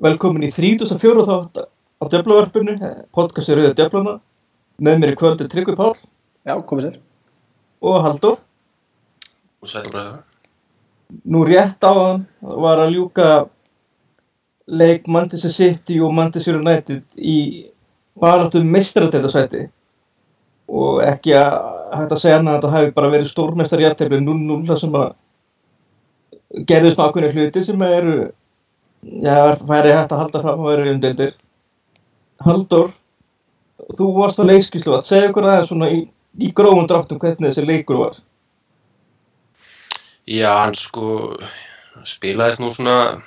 [0.00, 1.24] Velkomin í 34.
[1.28, 1.58] þátt
[2.00, 2.76] á Döflavarpinu,
[3.12, 4.14] podcastið Rauða Döflana.
[4.80, 5.92] Með mér í kvöldu Tryggvi Pál
[6.48, 6.94] Já, komið sér.
[7.84, 8.38] og Haldur.
[9.60, 10.22] og sælubræður
[11.28, 13.26] Nú rétt á hann var að ljúka
[14.70, 17.68] leik Manchester City og Manchester United í
[18.16, 19.66] baráttu mestradætasæti
[20.68, 21.56] og ekki að
[21.92, 25.10] hægt að segja annað að þetta hafi bara verið stórmestar jættefli 0-0 þar sem að
[26.70, 28.16] gerðist ákveðni hluti sem eru
[29.02, 31.34] já, væri hægt að halda fram að vera umdeldir
[32.40, 32.92] Haldur
[33.96, 36.00] þú varst á leikskíslu segja okkur aðeins svona í,
[36.40, 38.16] í grófum dráttum hvernig þessi leikur var?
[40.30, 41.36] Já, hann sko
[42.06, 43.20] spilaðist nú svona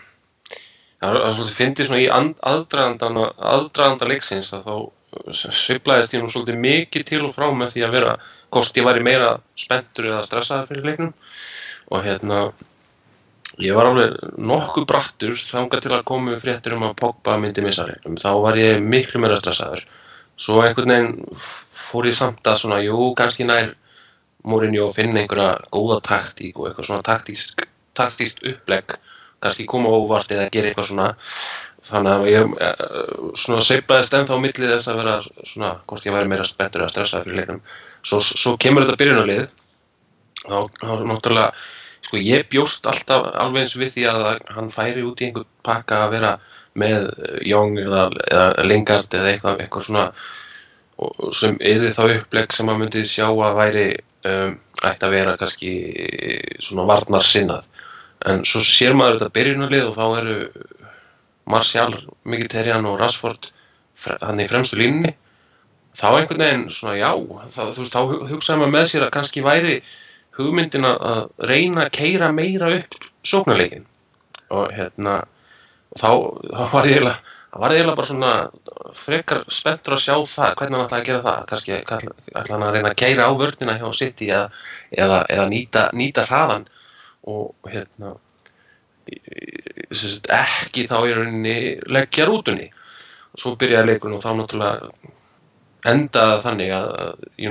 [1.04, 4.76] það svolítið fyndið svona í aðdraganda leiksins að þá
[5.34, 8.14] sviflaðist ég nú svolítið mikið til og frá með því að vera
[8.54, 11.12] hvort ég væri meira spenntur eða stressaður fyrir leiknum.
[11.92, 12.40] Og hérna
[13.62, 17.86] ég var alveg nokkuð brattur þangað til að komu fréttur um að Pogba myndi missa
[17.86, 18.18] leiknum.
[18.18, 19.84] Þá var ég miklu meira stressaður.
[20.42, 21.42] Svo einhvern veginn
[21.78, 23.76] fór ég samt að svona, jú, kannski nær
[24.44, 27.62] Mourinho að finna einhverja góða taktík og eitthvað svona taktíst,
[27.96, 28.98] taktíst upplegg.
[29.44, 31.12] Kannski koma óvart eða gera eitthvað svona.
[31.84, 32.84] Þannig að ég eh,
[33.40, 36.94] svona seipaðist ennþá á milli þess að vera svona, hvort ég væri meira spenntur eða
[36.96, 37.62] stressaður fyrir leiknum.
[38.04, 39.48] Svo, svo kemur þetta byrjunarlið.
[40.44, 41.50] Þá, þá náttúrulega
[42.04, 44.24] sko ég bjóst alltaf alveg eins við því að
[44.56, 46.32] hann færi út í einhver pakka að vera
[46.80, 47.10] með
[47.46, 50.06] Young eða, eða Lingard eða eitthvað, eitthvað svona
[51.36, 53.88] sem yfir þá upplegg sem maður myndi sjá að væri
[54.30, 55.72] um, ætti að vera kannski
[56.64, 57.68] svona varnar sinnað
[58.30, 60.38] en svo sér maður þetta byrjunarlið og þá eru
[61.50, 63.50] Martial, Mkhitaryan og Rashford
[64.00, 65.12] þannig fremstu línni
[65.98, 67.12] þá einhvern veginn svona já
[67.54, 69.76] það, þú veist, þá hugsaði maður með sér að kannski væri
[70.38, 73.86] hugmyndin að- reyna að keira meira upp sóknarleikin
[74.50, 75.24] og hérna
[75.94, 76.10] og þá,
[76.58, 77.20] þá var ég eiginlega
[77.54, 78.32] það var eiginlega bara svona
[78.98, 81.44] frekar spenntur að sjá það, hvernig hann ætlaði að gera það.
[81.52, 81.98] Kannski ætla
[82.34, 84.48] ætla hann að reyna að keira á vörnina hjá City eða,
[84.98, 86.66] eða, eða nýta, nýta hraðan
[87.30, 88.16] og hérna
[90.34, 91.56] ekki þá í rauninni
[91.94, 92.72] leggja rútunni.
[93.34, 94.90] Og svo byrjaði leikun og þá náttúrulega
[95.94, 96.90] endaði þannig að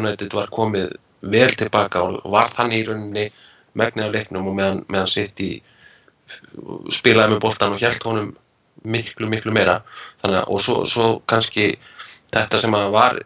[0.00, 3.26] United var komið vel tilbaka og var þannig í rauninni
[3.78, 5.50] megnið af leiknum og meðan, meðan City
[6.92, 8.32] spilaði með boltan og hjælt honum
[8.84, 9.80] miklu, miklu meira.
[10.22, 11.76] Þannig og svo, svo kannski
[12.32, 13.20] þetta sem að var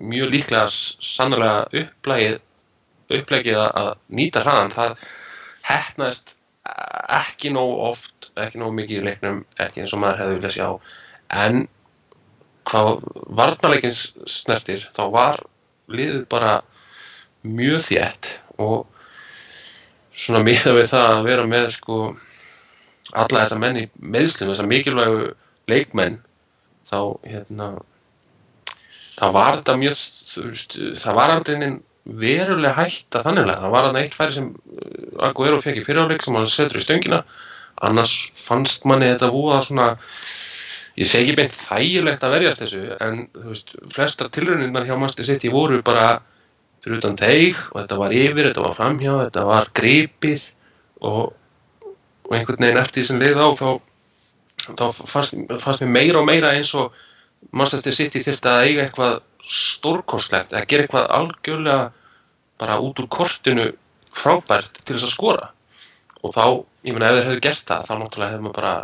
[0.00, 2.40] mjög líklega s- sannarlega upplægið
[3.14, 4.96] upplægið að- nýta hraðan það
[5.68, 6.34] hefnaðist
[7.14, 10.68] ekki nóg oft, ekki nóg mikið í leiknum ekki eins og maður hefði viljað sjá.
[11.30, 11.68] En
[12.64, 13.02] hvað
[13.36, 15.42] varnarleikin snertir þá var
[15.88, 16.62] liðið bara
[17.44, 18.30] mjög þétt
[18.62, 18.84] og
[20.14, 21.98] svona miða við það að vera með sko
[23.14, 25.32] alla þessa menn í meðslum, þessa mikilvægu
[25.70, 26.20] leikmenn
[26.88, 27.72] þá hérna
[29.14, 29.98] þá var þetta mjög
[31.00, 35.60] það var aldrei neinn verulega hætta þanniglega, það var þarna eitt færi sem uh, Aguero
[35.64, 37.22] fekk í fyriráleik sem hann setur í stöngina.
[37.84, 39.94] Annars fannst manni þetta búa svona
[41.00, 45.50] ég segi beint þægilegt að verjast þessu en þú veist, flestar tilrauninnar hjá Manchester City
[45.50, 46.20] voru bara
[46.84, 50.44] fyrir utan teig og þetta var yfir, þetta var framhjá, þetta var gripið
[51.00, 51.34] og,
[52.28, 53.68] og einhvern veginn eftir því sem leið á þá,
[54.68, 56.92] þá fannst, fannst mér meira og meira eins og
[57.52, 61.90] Manchester City þurfti að eiga eitthvað stórkostlegt, að gera eitthvað algjörlega
[62.60, 63.66] bara út úr kortinu
[64.14, 65.50] frábært til þess að skora.
[66.24, 66.44] Og þá,
[66.86, 68.74] ég meina ef þeir hefðu gert það þá náttúrulega hefðu maður bara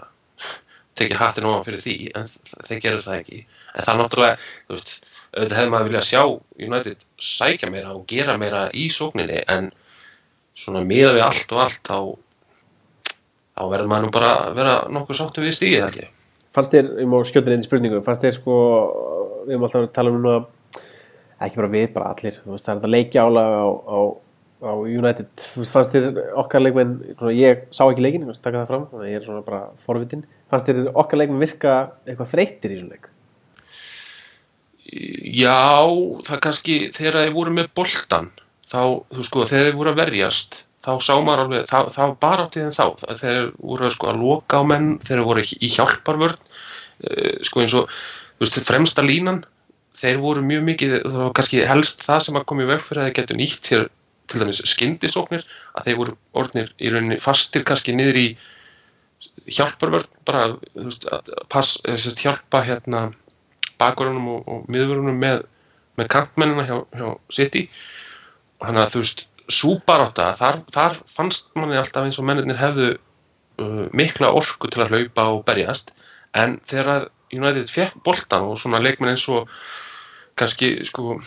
[1.00, 2.28] tekið hattin ofan fyrir því en
[2.66, 3.41] þeir gerðu það ekki.
[3.72, 4.93] En það náttúrulega, þú veist
[5.35, 6.23] auðvitað hefði maður viljað sjá
[6.67, 9.71] United sækja meira og gera meira í sókninni en
[10.59, 11.99] svona miða við allt og allt þá
[13.61, 16.09] þá verður maður nú bara vera nokkuð sáttu við stíðið ekki
[16.51, 18.55] Fannst þér, ég má skjóta inn í spurningu, fannst þér sko,
[19.47, 20.33] við erum alltaf að tala um núna,
[21.47, 23.99] ekki bara við, bara allir, veist, það er þetta leikja álag á, á,
[24.67, 26.97] á United, fannst þér okkar leikmenn,
[27.37, 30.91] ég sá ekki leikin, ég taka það fram, ég er svona bara forvitin, fannst þér
[30.91, 33.09] okkar leikmenn virka eitthvað þreyttir í svona leik?
[34.91, 35.87] Já,
[36.27, 38.31] það kannski þegar þeir voru með boltan
[38.66, 38.81] þá,
[39.13, 42.47] þú sko, þegar þeir voru að verjast þá sá maður alveg, það, það var bara
[42.47, 42.84] áttið en þá,
[43.21, 47.91] þeir voru sko að loka á menn, þeir voru í hjálparvörn uh, sko eins og
[47.92, 49.42] þú veist, fremsta línan.
[50.01, 53.03] Þeir voru mjög mikið, það var kannski helst það sem að koma í veg fyrir
[53.03, 53.89] að þeir getur nýtt sér
[54.31, 55.42] til dæmis skyndisóknir
[55.77, 58.27] að þeir voru orðnir í rauninni fastir kannski niður í
[59.51, 63.09] hjálparvörn bara, þú veist, að pass, sérst hjálpa hérna
[63.80, 65.42] bakverðunum og, og miðverðunum með,
[65.98, 67.66] með kantmennina hjá, hjá City.
[68.60, 73.86] Þannig að þú veist súbarátta, þar, þar fannst manni alltaf eins og mennirnir hefðu uh,
[73.97, 75.94] mikla orku til að hlaupa og berjast.
[76.38, 79.50] En þegar United fekk boltan og svona leikmenn eins og
[80.38, 81.18] kannski sko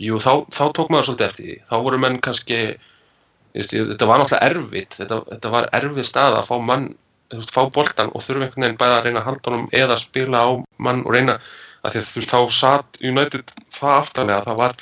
[0.00, 1.56] jú þá, þá tók maður svolítið eftir því.
[1.70, 2.60] Þá voru menn kannski
[3.54, 4.96] þetta var náttúrulega erfitt.
[4.98, 6.88] Þetta, þetta var erfið stað að fá mann
[7.40, 10.42] veist, fá boltan og þurfa einhvern veginn bæða að reyna að halda honum eða spila
[10.44, 11.38] á mann og reyna
[11.84, 14.76] að því að þú veist þá satt United það aftalega það var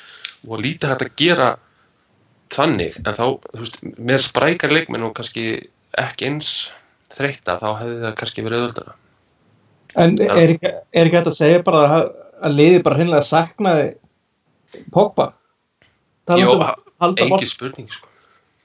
[0.48, 1.50] og lítið hægt að gera
[2.52, 2.96] þannig.
[3.06, 5.46] En þá þú veist með sprækar leikmenn og kannski
[5.98, 6.50] ekki eins
[7.12, 8.98] þreytta þá hefði það kannski verið öðuldana
[10.00, 12.06] En er ekki, er ekki hægt að segja bara að,
[12.48, 13.88] að liði bara hinnlega saknaði
[16.40, 16.62] Jó, um
[17.18, 18.08] engin bolt- spurning sko.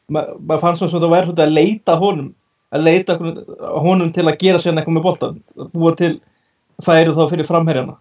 [0.08, 2.30] ma- maður fannst svona sem það væri svolítið að leita honum
[2.76, 6.12] að leita honum til að gera sérna eitthvað með boltan að búa til
[6.84, 7.96] færi þá fyrir framherjana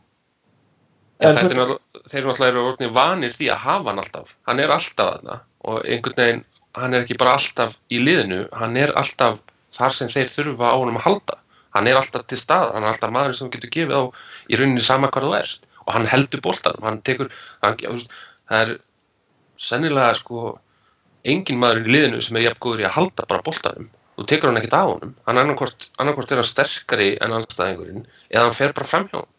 [1.18, 4.34] En En þetta þú- er þeir eru náttúrulega orðinni vanir því að hafa hann alltaf.
[4.46, 6.42] Hann er alltaf þarna og einhvern veginn,
[6.76, 9.38] hann er ekki bara alltaf í liðinu, hann er alltaf
[9.72, 11.38] þar sem þeir þurfa á honum að halda.
[11.72, 14.02] Hann er alltaf til staðar, hann er alltaf maður sem getur gefið á
[14.52, 15.64] í rauninni sama hvað þú ert.
[15.86, 17.32] Og hann heldur boltanum, hann tekur,
[17.64, 18.76] hann, það er
[19.56, 20.58] sennilega sko
[21.24, 23.88] engin maður í liðinu sem er jafn góður í að halda bara boltanum.
[24.16, 25.14] Þú tekur hann ekkert á honum.
[25.28, 29.32] Hann annarkvort, annarkvort er hann sterkari en anstæðingurinn eða hann fer bara fram hjá honum.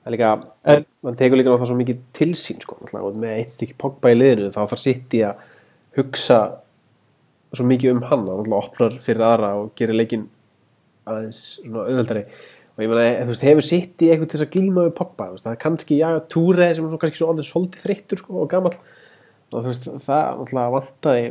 [0.00, 0.28] það er líka,
[0.74, 4.12] En- mann tekur líka náttúrulega svo mikið til sín sko, og með eitt stykki Pogba
[4.12, 5.42] í liðinu þá þarf sitt í að
[5.96, 6.38] hugsa
[7.52, 10.28] svo mikið um hann, hann opnar fyrir aðra og gerir leikin
[11.06, 12.24] aðeins auðveldari.
[12.76, 15.26] Og ég meina, þú veist, hefur sitt í eitthvað til þess að glíma við Pogba,
[15.28, 18.22] þú veist, það er kannski já, Túre sem er svo kannski svo orðin svolítið þreyttur
[18.22, 18.76] sko, og gamall,
[19.52, 21.24] og þú veist, það náttúrulega vantaði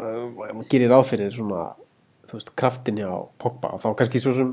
[0.00, 1.70] maður gerir ráð fyrir svona,
[2.28, 3.10] þú veist, kraftin hjá
[3.40, 4.52] Pogba og þá kannski svo sem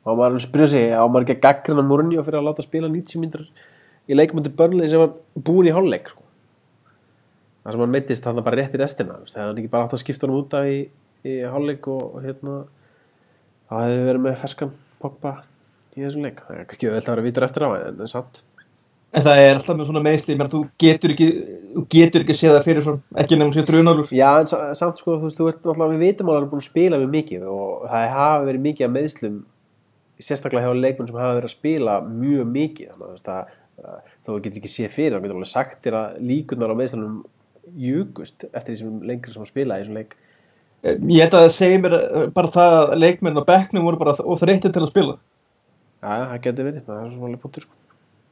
[0.00, 2.64] og maður er að spyrja sig, á maður ekki að gaggrina Mourinho fyrir að láta
[2.64, 3.46] spila 90 mínútur
[4.08, 6.24] í leikmyndu börnlega sem var búin í hálfleik sko.
[7.62, 10.02] það sem hann meittist þannig bara rétt í restina þegar hann ekki bara átt að
[10.04, 10.78] skipta hann út af í,
[11.28, 12.56] í hálfleik og, og hérna
[13.68, 15.34] þá hefði verið með ferskan Pogba
[15.96, 18.42] í þessum leik það er kannski auðvitað að vera vitur eftir á en, en samt
[19.12, 21.28] en það er alltaf með svona meðsli menn, þú getur ekki,
[21.74, 25.00] þú getur ekki séð það fyrir frá ekki nefnum sér drunálur Já, en sa- samt
[25.02, 27.10] sko, þú veist, þú ert náttúrulega við vitum að hann er búin að spila mjög
[27.16, 29.40] mikið og það hafa verið mikið af meðslum
[30.20, 32.94] sérstaklega hjá leikmenn sem hafa verið að spila mjög mikið.
[32.94, 35.94] Þannig að þú að að þú getur ekki séð fyrir þá getur alveg sagt þér
[36.00, 37.14] að líkunar á meðslunum
[37.80, 40.16] júkust eftir því sem lengri sem að spila í þessum leik.
[40.84, 44.40] Ég held að segir mér eh, bara það að leikmenn á bekknum voru bara of
[44.42, 45.16] þreyttir til að spila.
[46.00, 47.79] Já, það getur verið, það er svona punktur sko.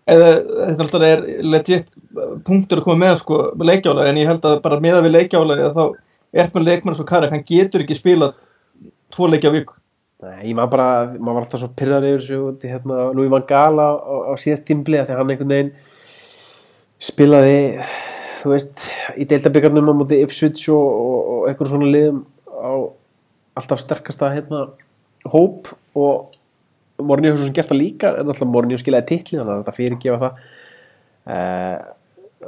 [0.08, 1.88] Eða þetta alltaf er legit
[2.46, 5.82] punktur að koma með sko leikjála en ég held að bara meða við leikjála þá
[6.32, 8.32] er með leikmenn svo Karak, hann getur ekki spila
[9.14, 9.76] tvo leikja á viku.
[10.18, 13.78] Nei, ég maður bara, maður var alltaf svo pyrrar yfir þessu hérna Louis van Gaal
[13.78, 15.70] á, á, á síðast tímbli þegar hann einhvern veginn
[16.98, 17.60] spilaði,
[18.40, 18.82] þú veist,
[19.14, 22.72] í deildabyggarnum á móti Ipswich og, og, og einhvern svona liðum á
[23.58, 24.64] alltaf sterkasta hérna
[25.30, 26.34] hóp og
[26.98, 29.76] Mourinho hefur svo sem gert það líka en alltaf Mourinho skilaði titli þannig að þetta
[29.76, 30.42] fyrirgefa það.
[31.28, 31.94] Uh,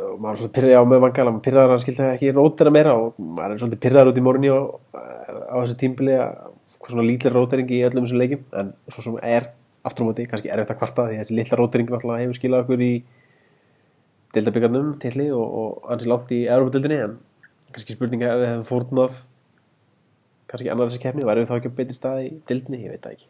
[0.01, 2.33] og maður er svolítið pyrraði á með Van Gaal maður pyrraður að hann skildi ekki
[2.37, 4.59] rótera meira og maður er svolítið pyrraður út í Mourinho
[4.95, 6.37] eh, á þessu tímbili að
[6.81, 9.49] hvað svona lítið rótering í öllum þessum leikjum en svo sem er
[9.87, 12.65] aftur á móti kannski erfitt að kvarta því að þessi lilla rótering náttúrulega hefur skilað
[12.65, 12.93] okkur í
[14.37, 17.19] deildabyggarnum tilli og, og ansi langt í Európa-deildinni en
[17.75, 19.21] kannski spurninga ef við hefum fórnað
[20.51, 23.05] kannski annar þessi keppni væri við þá ekki á betri stað í deildinni, ég veit
[23.05, 23.29] það ekki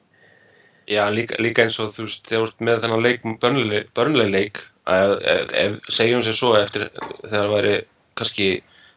[0.90, 3.26] Já, líka, líka eins og þú veist, þegar þú ert með þennan leik,
[3.94, 7.74] börnleg leik, ef, ef, ef, segjum sér svo eftir þegar það væri
[8.18, 8.48] kannski,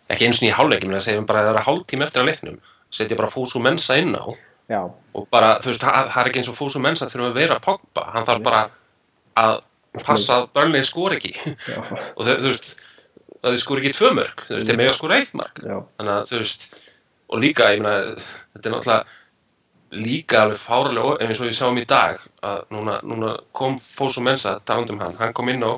[0.09, 2.57] ekki eins og í hálfleikim, en segjum bara að það er hálftíma eftir að leiknum,
[2.93, 4.25] setja bara fósu mensa inn á
[4.71, 7.39] Já, og bara, þú veist, það það er ekki eins og fósu mensa þurfum að
[7.41, 8.61] vera Pogba, hann þarf bara
[9.41, 9.57] að
[10.01, 11.33] passa að börnleg skor ekki.
[12.17, 12.69] Og þau, þú veist,
[13.43, 16.31] að þau skor ekki tvö mörg, þú veist, þeir mega skor eitt já, þannig að
[16.31, 16.65] þú veist
[17.33, 18.15] og líka, ég meina,
[18.55, 19.19] þetta er náttúrulega
[19.93, 24.57] líka alveg fáralega eins og við sáum í dag að núna, núna kom Fósu Mensa
[24.67, 25.77] talandum hann, hann kom inn á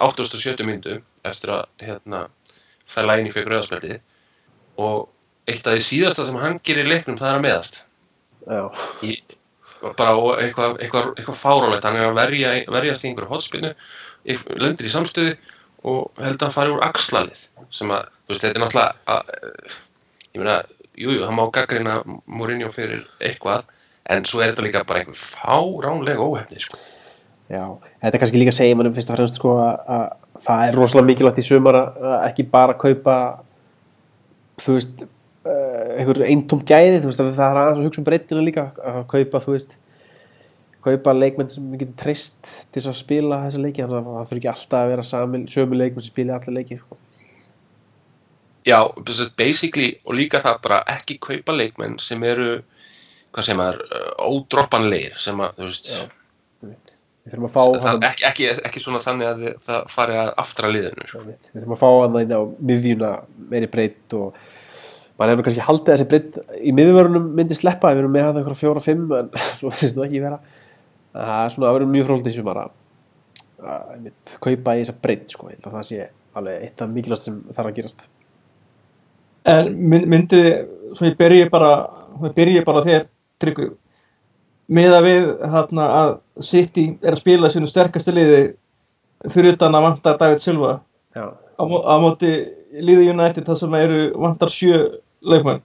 [0.00, 0.64] 87.
[0.66, 2.26] myndu eftir að hérna
[2.88, 3.98] fæla inn í fyrir rauðaspeldi
[4.80, 5.08] og
[5.50, 7.80] eitt af því síðasta sem hann gerir leiknum það er að meðast.
[9.04, 9.16] Í,
[9.82, 13.72] bara eitthvað, eitthvað, eitthvað fárálegt hann er að verja, verjast í einhverju hotspinnu
[14.60, 15.36] lendir í samstöðu
[15.90, 17.46] og held að hann fari úr axlalið.
[17.72, 19.78] Sem að, þú veist, þetta er náttúrulega að,
[20.34, 23.66] ég meina, jú, jú, hann má gaggrina Mourinho fyrir eitthvað
[24.10, 26.80] en svo er þetta líka bara einhver fáránlega óhefni, sko.
[27.50, 27.64] já
[28.00, 30.78] Þetta er kannski líka að segja mannum fyrst og fremst sko að, að það er
[30.78, 33.16] rosalega mikilvægt í sumar að ekki bara kaupa
[34.60, 38.08] þú veist uh, einhver eintóm gæði, þú veist að það er aðeins að hugsa um
[38.08, 39.76] breytina líka að kaupa, þú veist
[40.84, 44.40] kaupa leikmenn sem við getum treyst til að spila þessa leiki þannig að það fyrir
[44.40, 45.06] ekki alltaf að vera
[45.54, 46.96] sömu leikmenn sem spila allir leiki sko.
[48.68, 52.60] Já, að basically og líka það bara ekki kaupa leikmenn sem eru
[53.30, 55.92] hvað segir maður, uh, ódroppanlegir sem að, þú veist
[57.20, 60.32] við þurfum að fá það, hann, ekki, ekki, ekki svona þannig að það fari að
[60.42, 61.22] aftra liðinu sko.
[61.28, 63.12] við þurfum að fá hann inn á miðjuna
[63.52, 64.42] meiri breytt og
[65.20, 68.40] maður hefur kannski haldið að þessi breytt í miðjumörunum myndi sleppa, við erum með hann
[68.40, 70.40] einhverja fjóra fimm en svo finnst nú ekki vera.
[71.12, 72.62] Það er svona að vera mjög fróldið sem að
[73.60, 76.06] einmitt, kaupa í þessa breytt sko, að það sé
[76.40, 78.06] alveg eitt af mikilvægt sem þarf að gerast
[79.48, 80.40] En mynd- myndi,
[80.96, 81.88] svo ég byrji bara,
[82.66, 83.06] bara á þér,
[83.40, 83.70] Tryggvi,
[84.68, 86.10] með að við hérna að
[86.44, 88.40] City er að spila sínu sterkastu liði
[89.32, 90.80] fyrir utan að vantar David Silva
[91.16, 92.30] Já, á, á móti
[92.72, 94.76] liði United þar sem eru vantar sjö
[95.22, 95.62] leikmenn.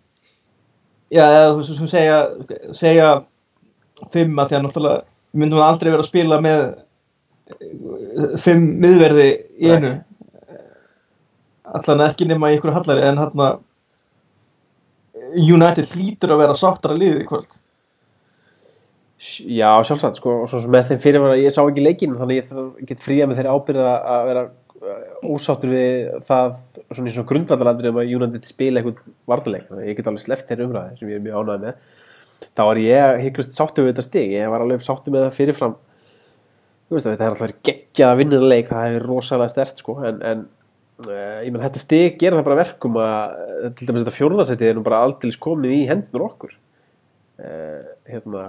[1.13, 2.17] Já, eða þú veist sem segja,
[2.73, 3.09] segja
[4.11, 5.03] fimm að því að náttúrulega
[5.35, 6.63] við myndum aldrei vera að spila með
[8.41, 9.27] fimm miðverði
[9.61, 9.91] í Nei.
[11.75, 13.55] Allan ekki nema í ykkur hallari en hérna
[15.35, 17.55] United hlýtur að vera sáttara liðið í kvöld.
[19.47, 22.17] Já, sjálfsagt, sko, og svo sem með þeim fyrir var að ég sá ekki leikinn,
[22.19, 24.97] þannig ég get fríða með þeirri ábyrða að vera uh,
[25.31, 30.09] ósáttur við það svona í svona grundvallalandri um að United spila eitthvað varnarleik, ég get
[30.11, 31.79] alveg sleppt þeirri umræði sem ég er mjög ánægð með.
[32.51, 35.77] Þá var ég hygglust sáttur við þetta stig ég var alveg sáttur með það fyrirfram.
[36.85, 39.79] Þú veist að þetta er alltaf verið geggjað að vinna leik, það hefur rosalega stert
[39.81, 40.43] sko, en, en
[41.03, 44.77] ég menn þetta stig gerir það bara verkum að uh, til dæmis þetta fjórðarsetti er
[44.77, 46.55] nú bara aldrei komið í hendunar okkur.
[47.35, 48.45] Uh, hérna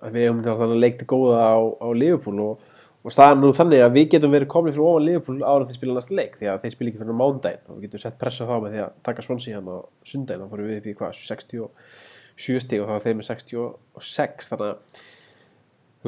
[0.00, 2.66] að við hefum þannig að leikti góða á, á Liverpool og,
[3.04, 5.96] og staðan nú þannig að við getum verið komin fyrir ofan Liverpool ára þeir spila
[5.96, 8.54] næsta leik því að þeir spila ekki fyrir mándaginn og við getum sett pressa þá
[8.56, 9.78] með því að taka Swansea hann á
[10.12, 14.52] sundaginn þá fórum við upp í hvað 67 stig og þá var þeir með 66
[14.52, 15.04] þannig að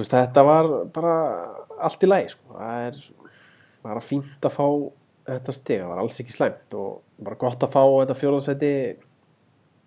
[0.01, 1.15] veist, þetta var bara
[1.85, 2.57] allt í lagi sko.
[2.57, 3.01] það er
[3.83, 4.67] bara fínt að fá
[5.29, 8.73] þetta það var alls ekki slæmt og bara gott að fá þetta fjóðarsæti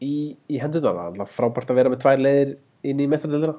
[0.01, 3.58] í, í hendunar það er frábært að vera með tvær leiðir inn í mestradildina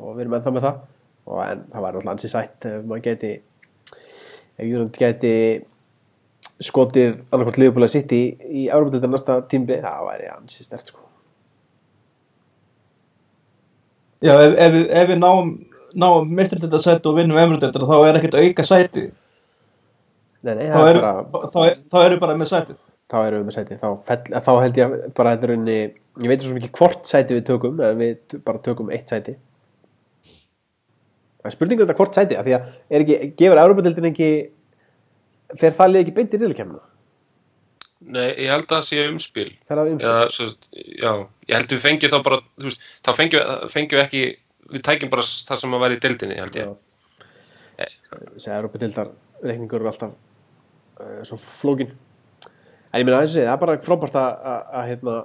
[0.00, 0.82] og við erum ennþá með það
[1.22, 3.32] og en það var náttúrulega ansið sætt ef maður geti
[4.58, 5.34] ef Júland geti
[6.62, 11.00] skotir annarkvæmt liðbúlega sitt í, í Európa-dildina næsta tímbi, það væri ansið stert sko.
[14.22, 15.52] Já, ef, ef, ef við náum,
[15.98, 19.08] náum mistrildelda sæti og vinnum emruldelda þá er ekkert auka sæti.
[20.42, 22.78] Nei, nei, Þá er eru bara þá, er, þá eru bara með sætið.
[23.12, 25.76] þá erum við með sæti þá, fell, þá held ég að bara þetta er unni
[26.24, 29.36] ég veit svo mikið hvort sæti við tökum en við bara tökum eitt sæti.
[31.42, 34.30] Það er spurningur þetta hvort sæti af því að er ekki, gefur Európa-dildin ekki
[35.60, 36.82] fer það lið ekki beint í riðlkemna
[38.02, 39.50] Nei, ég held að það sé umspil.
[39.70, 40.08] Það umspil?
[40.10, 41.10] Já, svo, já,
[41.46, 44.22] ég held við fengjum þá bara þú veist, þá fengjum, fengjum við ekki
[44.72, 46.72] við tækjum bara það sem að væri í deildinni held ég.
[47.78, 50.16] Þessi Európa-dildar reikningur eru alltaf
[51.00, 51.92] uh, svo flókin.
[52.92, 55.16] En ég meina að það er bara frábært að, hérna,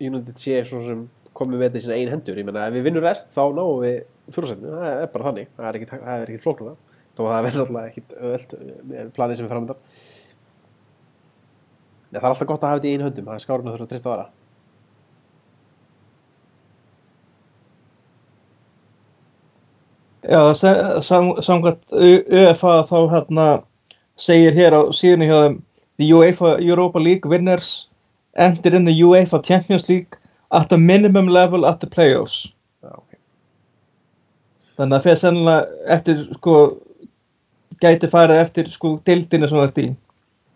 [0.00, 1.04] United sé svo sem
[1.36, 2.38] komið með þetta í sína ein hendur.
[2.40, 3.98] Ég meina ef við vinnum rest þá náum við
[4.32, 5.48] fjórsætinu, það er bara þannig.
[5.58, 6.76] Það er ekkit, það er ekkit flóknuna
[7.14, 8.54] þó að það verður alltaf öðvöld
[8.90, 9.82] með planið sem er framöndan
[12.14, 13.28] ja, það er alltaf gott að hafa þetta í einu höndum.
[13.28, 14.26] Það er skárun að þurfa að trista aðra.
[20.24, 23.46] Já, sa- sam- samkvæmt U- UEFA þá hérna
[24.20, 25.56] segir hér á síðunni hjá þeim
[25.98, 27.88] The UEFA Europa League winners
[28.36, 30.16] enter in the UEFA Champions League
[30.50, 32.48] at a minimum level at the playoffs.
[32.82, 33.18] Okay.
[34.78, 36.56] Þannig að fer sennilega eftir sko
[37.82, 39.86] gæti farið eftir sko deildinu sem það ert í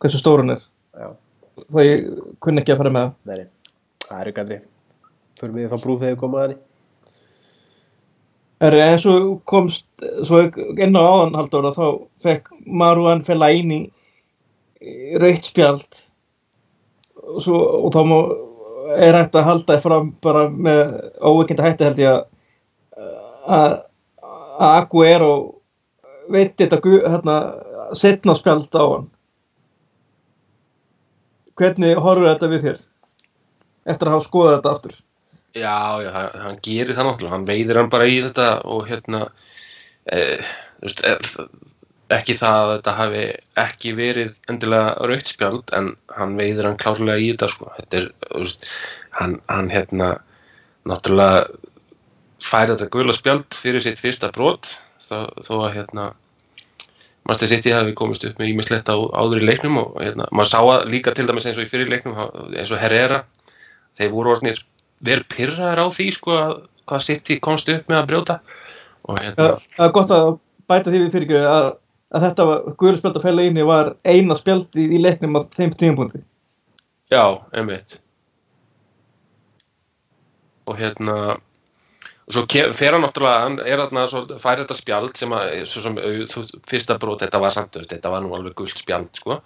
[0.03, 0.63] hversu stórun er.
[0.99, 1.09] Já,
[1.59, 2.09] Þá ég
[2.43, 3.15] kunni ekki að fara með það.
[3.27, 3.47] nei,
[4.09, 4.59] það eru gætri
[5.39, 6.68] fyrir mig þá brúð þegar við henni Er,
[8.61, 9.15] en svo
[9.47, 9.87] komst
[10.27, 10.43] svo
[10.79, 11.87] inn á áðan haldur þá
[12.25, 13.85] fekk Maruan Fellaini
[15.23, 16.03] rautt spjald.
[17.29, 18.19] Og, svo, og þá má,
[18.99, 22.27] er hægt að halda fram bara með óvikind hætti held ég að
[23.49, 23.77] að
[24.59, 25.33] að Aguero
[26.29, 27.37] veit þetta hérna,
[27.97, 29.07] setna spjald á hann.
[31.59, 32.81] Hvernig horfur þetta við þér
[33.89, 34.99] eftir að hafa skoðað þetta aftur
[35.59, 36.11] Já, já,
[36.45, 39.25] hann, gerir það náttúrulega, hann veiðir hann bara í þetta og hérna
[40.13, 40.39] e,
[40.85, 41.17] veist, e,
[42.15, 43.25] ekki það að þetta hafi
[43.65, 48.09] ekki verið endilega rautt spjald en hann veiðir hann klárlega í þetta sko, þetta er,
[48.35, 48.71] veist,
[49.19, 50.13] hann, hann hérna
[50.89, 51.49] náttúrulega
[52.45, 54.71] færi þetta gula spjald fyrir sitt fyrsta brot
[55.09, 56.11] þó að hérna
[57.29, 60.61] Master City hafi komist upp með ímislegt á áður í leiknum og hérna, maður sá
[60.63, 62.17] að líka til dæmis eins og í fyrir leiknum
[62.57, 63.25] eins og Herrera,
[64.01, 64.63] þeir voru orðnir
[65.05, 66.55] vel pyrraðar á því sko að
[66.89, 68.39] hvað City komst upp með að brjóta.
[69.09, 70.29] Og hérna, Það er gott að
[70.69, 71.71] bæta því við fyrir að,
[72.17, 75.41] að þetta var, Guðlu spjald að fæla inni var eina spjald í, í leiknum á
[75.57, 76.23] þeim tímapunkti.
[77.13, 77.25] já,
[77.57, 78.01] einmitt.
[80.69, 81.19] Og hérna
[82.29, 82.43] og svo
[82.77, 85.95] fer hann náttúrulega, hann er þarna svo, fær þetta spjald sem að, svo sem,
[86.69, 89.39] fyrsta brot, þetta var samt, þetta var nú alveg gult spjald, sko,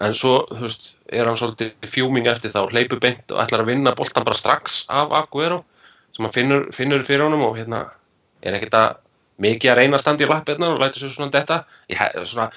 [0.00, 3.72] en svo, þú veist, er hann svolítið fjúming eftir þá, hleypur beint og ætlar að
[3.74, 5.62] vinna boltan bara strax af Aguero,
[6.16, 7.84] sem hann finnur, finnur fyrir honum og hérna,
[8.40, 8.98] er ekkert að
[9.44, 11.60] mikið að reyna að standa í lappirnar og lætur sér svona þetta,
[11.92, 12.48] ég, svona,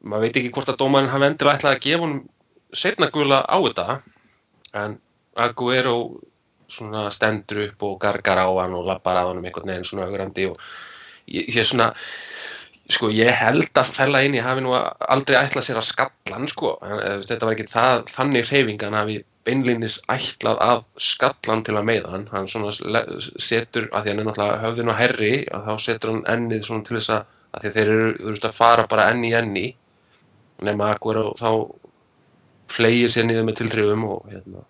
[0.00, 2.22] maður veit ekki hvort að dómarinn hafi endilega ætlað að gefa honum
[2.82, 3.98] setna gula á þetta,
[4.82, 4.98] en
[5.42, 5.96] Aguero
[6.72, 10.48] svona stendur upp og gargar á hann og lappar að honum einhvern veginn svona augrandi
[10.48, 10.60] og
[11.28, 11.92] ég, ég svona
[12.94, 16.48] sko ég held að fella inn í hafi nú aldrei ætlað sér að skalla hann
[16.50, 16.74] sko.
[16.82, 21.76] Veist, þetta var ekki það, þannig hreyfing hann hafi beinlínis ætlað að skalla hann til
[21.78, 22.26] að meiða hann.
[22.32, 26.26] Hann svona setur, að því hann er náttúrulega höfðin og herri, að þá setur hann
[26.34, 29.32] ennið svona til þess að, að þeir eru þú veist að fara bara enn í
[29.38, 29.66] enni
[30.62, 31.50] nema akkur og þá
[32.72, 34.62] flegir sér niður með tilþrifum og hérna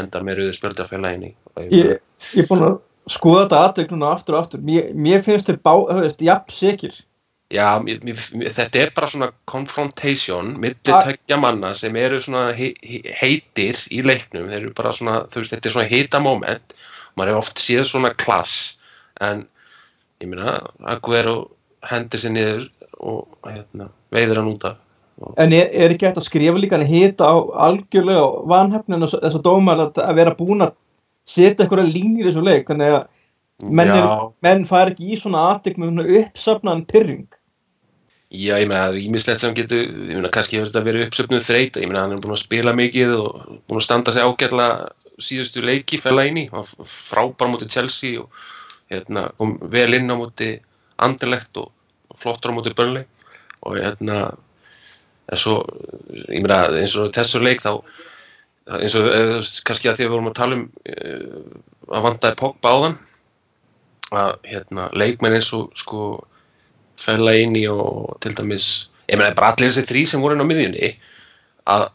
[0.00, 1.34] endar með rauðu spjöldi að fella inn í.
[1.76, 2.78] Ég er búin að
[3.10, 4.62] skoða þetta aðtök núna aftur og aftur.
[4.66, 7.00] Mér, mér finnst þeir bá, þú veist, jafn sikir.
[7.52, 12.46] Já, mér, mér, þetta er bara svona confrontation milli A- tökja manna sem eru svona
[12.56, 16.20] he, he, heitir í leiknum, þeir eru bara svona, þú veist, þetta er svona heita
[16.24, 16.76] moment,
[17.16, 18.78] maður hefur oft séð svona klass,
[19.20, 19.44] en
[20.22, 20.62] ég meina,
[20.94, 21.50] Aguero
[21.90, 22.64] hendir sér niður
[23.02, 24.80] og hérna, veiður hann út af.
[25.36, 27.36] En er, er ekki hægt að skrifa líka hann hita á
[27.68, 30.72] algjörlega vanhefnin þess að dómar að, að vera búin að
[31.28, 33.04] setja eitthvað línir í þessu leik þannig að
[33.62, 34.08] menn, er,
[34.44, 37.28] menn fær ekki í svona aðtök með svona uppsafnaðan pyrring
[38.32, 41.44] já, ég meina, það er ímislegt sem getur, ég meina, kannski hefur þetta verið uppsöfnuð
[41.46, 43.28] þreyt, ég meina, hann er búin að spila mikið og
[43.68, 46.46] búin að standa sig ágætlega síðustu leiki fella inn í,
[46.88, 48.32] frábær móti Chelsea og
[48.92, 50.54] hérna, kom vel inn á móti
[51.02, 51.70] Anderlecht og
[52.20, 53.04] flottur á móti Burnley
[53.62, 54.22] og hérna,
[55.28, 55.60] en svo,
[56.32, 57.76] ég meina, eins og þessu leik þá,
[58.70, 61.56] eins og eh, þú veist, kannski að því að við vorum að tala um uh,
[61.92, 62.98] að vandaði Pogba á þann
[64.12, 66.02] að hérna, leikmenn eins og sko
[67.00, 68.68] fella inn í og til dæmis
[69.08, 70.92] ég meina bara allir þessi þrý sem voru inn á miðjunni
[71.72, 71.86] að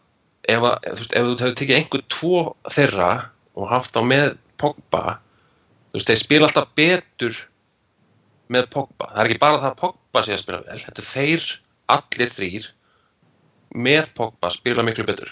[0.49, 2.41] ef, að, þú veist, ef þú hefur tekið einhver tvo
[2.73, 3.11] þeirra
[3.57, 5.03] og haft á með Pogba
[5.93, 7.39] þú veist, þeir spila alltaf betur
[8.51, 9.09] með Pogba.
[9.11, 11.49] Það er ekki bara það að Pogba sé að spila vel þetta er þeir,
[11.95, 12.69] allir þrýr
[13.87, 15.31] með Pogba spila miklu betur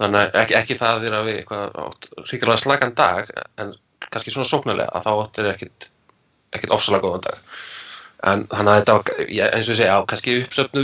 [0.00, 3.74] þannig ekki, ekki það þeirra við eitthvað ríkilega slagan dag en
[4.08, 5.88] kannski svona sóknarlega að þá áttir ekkit
[6.52, 7.58] ekkert ofsalega góðan dag.
[8.22, 9.12] En þannig að þetta var,
[9.56, 10.82] eins og ég segja, kannski uppsöfnu,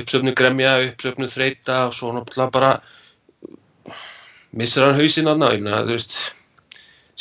[0.00, 2.70] uppsöfnu gremja, uppsöfnu þreita og svo náttúrulega bara
[4.58, 6.16] missir hann hausinn aðna, ég meina, þú veist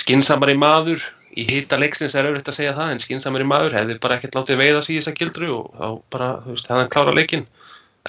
[0.01, 1.03] skinsamari maður
[1.37, 4.59] í hita leiksins er auðvitað að segja það, en skinsamari maður hefði bara ekkert látið
[4.59, 7.45] veiða sig í þessa gildru og þá bara, þú veist, hefði hann klára leikinn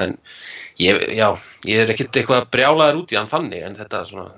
[0.00, 0.16] en
[0.81, 1.28] ég, já,
[1.68, 4.31] ég er ekkert eitthvað brjálaður út í hann þannig, en þetta svona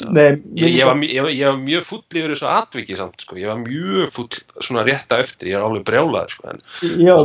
[0.00, 3.36] Nei, Ég, ég, var, ég, ég var mjög full yfir þessu atviki samt, sko.
[3.36, 4.28] ég var mjög full
[4.64, 6.54] svona rétta eftir, ég er alveg brjálaður sko.
[6.54, 6.62] en
[7.04, 7.16] Já,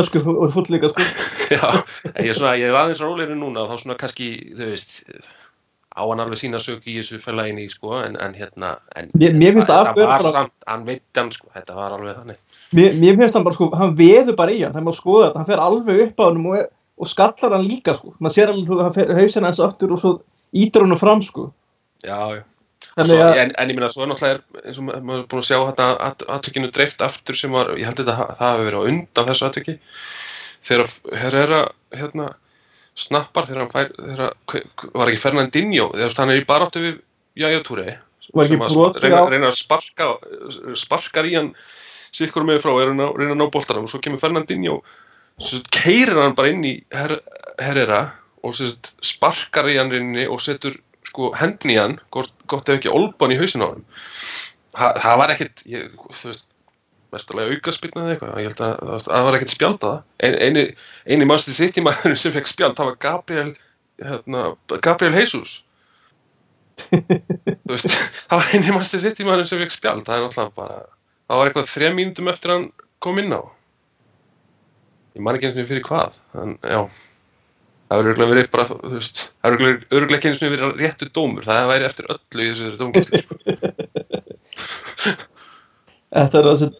[0.00, 1.04] öskur og full líka sko.
[1.52, 1.66] já,
[2.22, 5.02] ég er svona, ég er aðeins rólegri núna þá svona kannski, þú veist
[5.96, 9.54] á hann alveg sína sök í þessu fælæginni sko, en, en hérna en, Mér- mér
[9.58, 12.40] finnst það, að var bara- samt, hann veit hann sko, þetta var alveg þannig
[12.80, 15.40] mér, mér finnst hann bara sko, hann veður bara í hann, hann má skoða þetta,
[15.44, 16.66] hann fer alveg upp á hann og,
[16.98, 20.12] og skallar hann líka sko, maður sér alveg hann fer hausina hans aftur og svo
[20.56, 21.50] ítur hann fram sko.
[22.06, 22.44] já, já.
[22.96, 25.26] Svo, að, en, en ég meina, svo er náttúrulega er, eins og ma- maður er
[25.28, 28.52] búin að sjá þetta at, aðtökinu dreift aftur sem var, ég held þetta ha- það
[28.54, 29.74] hafi verið á undan þessu aðtöki
[30.64, 31.58] þegar Herrera
[31.92, 32.28] hérna
[32.96, 33.90] snappar þegar hann fær
[34.48, 34.64] hve-
[34.96, 36.96] var ekki Fernandinho þegar hann er í baráttu við
[37.36, 37.84] Jæja Túri
[38.32, 40.08] Var ekki sem að brotið reyna, reyna að sparka
[40.80, 41.52] sparkar í hann
[42.16, 43.84] sikkur með frá að reyna að ná boltanum.
[43.84, 44.80] Og svo kemur Fernandinho
[45.74, 47.18] keirir hann bara inn í her,
[47.60, 48.00] Herrera
[48.46, 52.80] og sagt, sparkar í hann reyninni og setur sko hendin í hann gott, gott ef
[52.80, 53.86] ekki olban í hausin á hann
[54.76, 56.42] Þa, það var ekkit ég, þú veist
[57.14, 60.00] mestalega aukaspilna eða eitthvað ég held að það, það var að það.
[60.26, 60.64] Ein, eini,
[61.06, 63.52] eini mannstu sitt í maður sem fekk spjald það var Gabriel
[64.02, 64.42] hérna,
[64.84, 65.54] Gabriel Jesus.
[66.82, 67.88] Þú veist
[68.28, 71.40] það var eini mannstu sitt í maður sem fekk spjald það er náttúrulega bara það
[71.40, 72.68] var eitthvað þrejum mínútum eftir hann
[73.02, 73.42] kom inn á
[75.16, 76.80] ég man ekki eins og fyrir hvað en já
[77.86, 81.10] það verður örugglega verið bara, þú veist það verður örgulega ekki eins og verið réttu
[81.16, 83.38] dómur það væri eftir öllu í þessu dómgæslu sko.
[86.16, 86.70] þetta er þessi,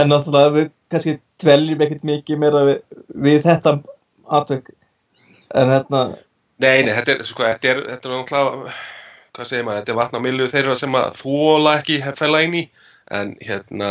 [0.00, 2.80] en náttúrulega við kannski dveljum ekkert mikið meira við,
[3.26, 3.76] við þetta
[4.40, 4.72] atveg,
[5.56, 6.02] en hérna,
[6.60, 8.74] Nei, nei, þetta er, sko, þetta er, þetta er náttúrulega,
[9.36, 12.64] hvað segir maður, þetta er vatna millu þeirra sem að þóla ekki fæla inn í,
[13.16, 13.90] en hérna,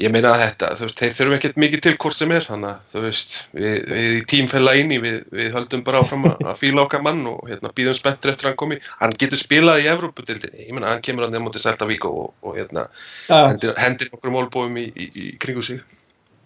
[0.00, 2.70] ég meina að þetta, þú veist, þeir þurfum ekkert mikið til hvort sem er, þannig
[2.70, 6.82] að þú veist við, við í tímfella inni, við, við höldum bara áfram að, fíla
[6.82, 10.66] okkar mann og hérna, býðum spenntur eftir að hann komi, hann getur spilað í Evrópudildinni,
[10.66, 12.88] ég meina, hann kemur hann nefnum til Seltavík og, og hérna,
[13.28, 15.82] Já, hendir, hendir okkur mólbóðum í, í, í kringu sig.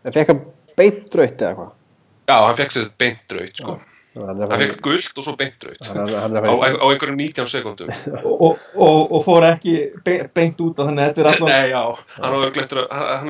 [0.05, 0.45] En fekk hann
[0.77, 1.77] beint draut eða hvað?
[2.29, 3.79] Já, hann fekk sér beint draut, sko.
[3.79, 6.53] Hann er hann að fekk gult og svo beint draut hann er- hann er á,
[6.55, 7.93] að á einhverjum 19 sekundum
[8.25, 11.83] og, og, og fór ekki be- beint út þannig að þetta er alltaf Nei, já,
[12.19, 12.39] hann er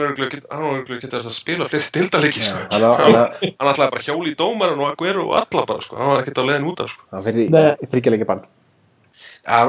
[0.09, 2.63] örugglega getur að spila fleiri dildalegi, sko.
[2.73, 6.13] Hann ætlaði bara að hjóla í dómaran og að guðru og alla bara, sko, hann
[6.15, 7.07] var ekkert á leiðin út af, sko.
[7.13, 8.45] Hann fyrir þryggjarleikja bann.
[9.49, 9.65] Ja,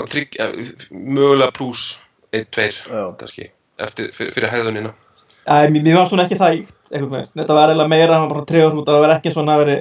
[0.91, 1.99] mögulega pluss
[2.35, 3.03] 1-2 Já.
[3.17, 3.47] kannski
[3.79, 4.91] eftir, fyrir, fyrir hegðunina
[5.49, 8.89] Æ, mér, mér var svona ekki það þetta var eiginlega meira hann bara treyður út
[8.89, 9.77] að það var ekki svona að veri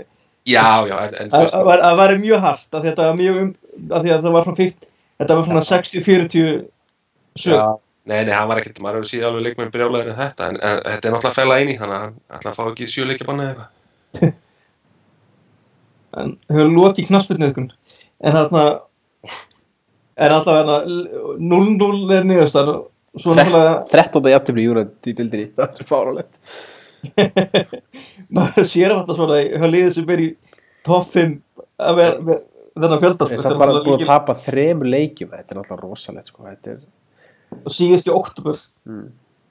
[0.46, 3.16] já, já, en, en þú veist, að var- að væri mjög hart að þetta var
[3.18, 3.50] mjög um
[3.90, 4.86] að því að það var svona fyrst
[5.18, 6.66] þetta var svona 60-40
[7.38, 7.78] sög.
[8.08, 10.78] Nei, nei, hann var ekkert maður hefur síðan alveg leikmenn brjálæður en þetta en, en
[10.86, 13.48] þetta er náttúrulega að fæla eini þannig að hann ætla að fá ekki sjöleikja banna
[13.48, 14.36] eða eitthvað.
[16.18, 18.62] En hefur lokið knaspirniðkun en þarna
[20.18, 20.78] en alltaf hérna
[21.52, 24.30] 0-0 er náttúrulega 13.
[24.32, 26.40] jafntöfli í júrætt í dildinni það er fáralegt
[28.36, 30.28] maður sér að þetta svona hjá liðið sem er í
[30.86, 31.34] topp 5
[31.88, 32.44] að vera með
[32.78, 35.32] þennan fjölda Það er bara búin að tapa þremur leikjum.
[35.34, 36.44] Þetta er náttúrulega rosalegt sko.
[36.46, 36.84] er,
[37.64, 38.60] og síðast í oktober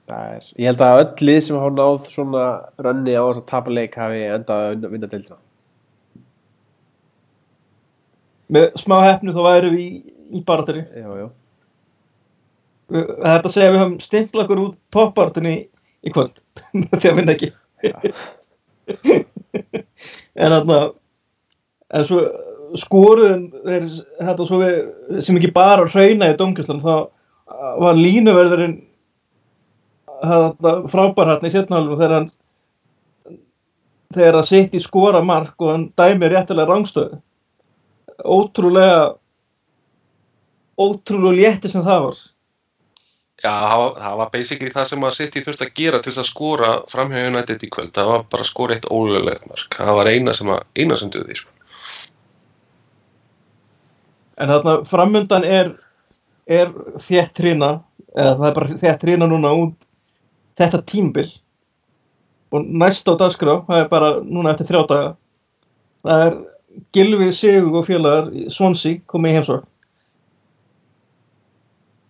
[0.08, 2.46] það er, ég held að öll lið sem hafa náð svona
[2.80, 5.40] rönni á þess að tapa leik hafi endað að vinna dildina
[8.48, 9.88] með smá hefnu þá væru við í,
[10.38, 11.26] í já.
[12.88, 15.56] þetta segja við höfum stimplað okkur út toppbaratinni
[16.04, 16.42] í, kvöld.
[17.00, 17.52] Því að vinna ekki.
[20.38, 20.76] En þarna
[21.92, 22.20] en svo
[22.78, 26.94] skoruðin er þetta svo við sem ekki bara hrauna í domkjörslan þá
[27.82, 28.76] var línuverðurinn
[30.92, 32.28] frábær hann í setnálum þegar hann
[34.14, 37.20] þegar það sitt í skora mark og hann dæmi réttilega rángstöðu
[38.24, 39.14] ótrúlega
[40.78, 42.20] ótrúlega létti sem það var
[43.38, 43.54] Já,
[43.94, 47.28] það var, basically það sem að City þurfti að gera til þess að skora framhjá
[47.30, 47.92] United í kvöld.
[47.94, 49.76] Það var bara að skora eitt ólulegt mark.
[49.78, 51.52] Það var eina sem, að, eina sem duði, sko.
[54.38, 55.70] En þarna framundan er,
[56.50, 57.70] er þétt trina,
[58.16, 59.88] eða það er bara þétt trina núna út
[60.58, 61.28] þetta tímbil
[62.50, 65.10] og næst á dagskrá, það er bara núna eftir þrjá daga,
[66.06, 66.38] það er
[66.94, 69.66] Gilvi Sigur og félagar Swansea komið í heimsókn.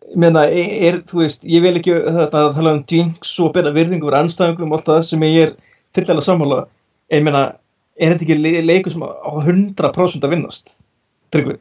[0.09, 3.73] Ég meina, er, þú veist, ég vil ekki þetta að tala um jinx og bera
[3.75, 5.55] virðingu fyrir anstæðingum og allt það sem ég er
[5.97, 6.63] fyllilega sammála.
[7.13, 7.43] En ég meina,
[8.01, 9.11] er þetta ekki le- leikur sem á
[9.45, 10.75] 100% að vinnast?
[11.35, 11.59] Tryggvi?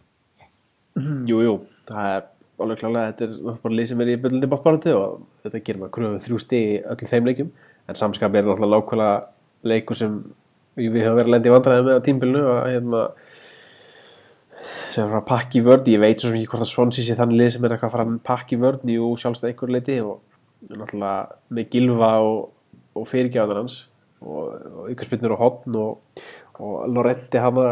[1.27, 1.53] jú, jú,
[1.89, 2.23] það er
[2.63, 5.93] alveg klálega þetta er bara lið sem er í byllandi bóttbáratu og þetta gerir maður
[5.97, 7.51] kröfum þrjú stig í öllum þeim leikjum
[7.91, 9.10] en samskap er náttúrulega lákvæða
[9.69, 10.15] leikur sem
[10.77, 13.03] við höfum verið að lenda í vandræði með á tímbilinu að hérna
[14.93, 17.52] sem er að pakki vörn, ég veit svo ekki hvort að Swansea sé þannig lið
[17.56, 20.17] sem er að fara að pakki vörn í sjálfstæð einhver leiti og
[20.71, 22.41] náttúrulega með Gilva og,
[22.97, 23.78] og fyrirgjáðan hans
[24.23, 26.23] og, og ykkurspinnur og hotn og,
[26.58, 27.67] og Lorente hana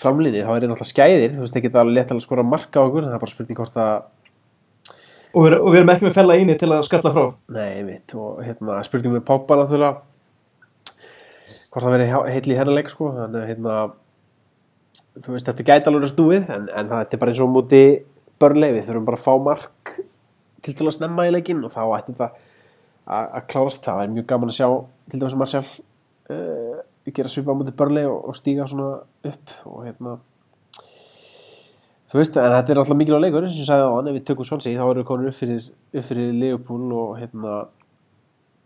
[0.00, 2.82] framlýni, þá er það náttúrulega skæðir þú veist, það geta alveg lett að skora marka
[2.82, 3.96] á okkur það er bara spurning hvort að
[5.36, 7.24] Og við, og við erum ekki með fella íni til að skalla frá.
[7.52, 9.98] Nei, mitt, og hérna spurning með Pogba náttúrulega
[11.76, 13.74] hvort það verið heitli í þennan leik sko þannig að hérna
[15.22, 17.54] þú veist, þetta gæti alveg verið snúið en, en það er bara eins og á
[17.56, 17.82] móti
[18.40, 19.94] börnlei við þurfum bara að fá mark
[20.64, 22.44] til til að snemma í leikinn og þá ætti þetta að
[23.06, 23.84] að klárast.
[23.86, 24.68] Það er mjög gaman að sjá
[25.10, 25.66] til dæmis að Marcial
[26.34, 28.96] uh, gera svipa á móti börnlei og, og stíga svona
[29.30, 30.16] upp og hérna.
[32.10, 34.16] Þú veist, en þetta er alltaf mikilvæg leikur eins og ég sagði á hann, ef
[34.18, 35.70] við tökum Swansea þá erum við komin upp fyrir,
[36.06, 37.54] fyrir Liverpool og hérna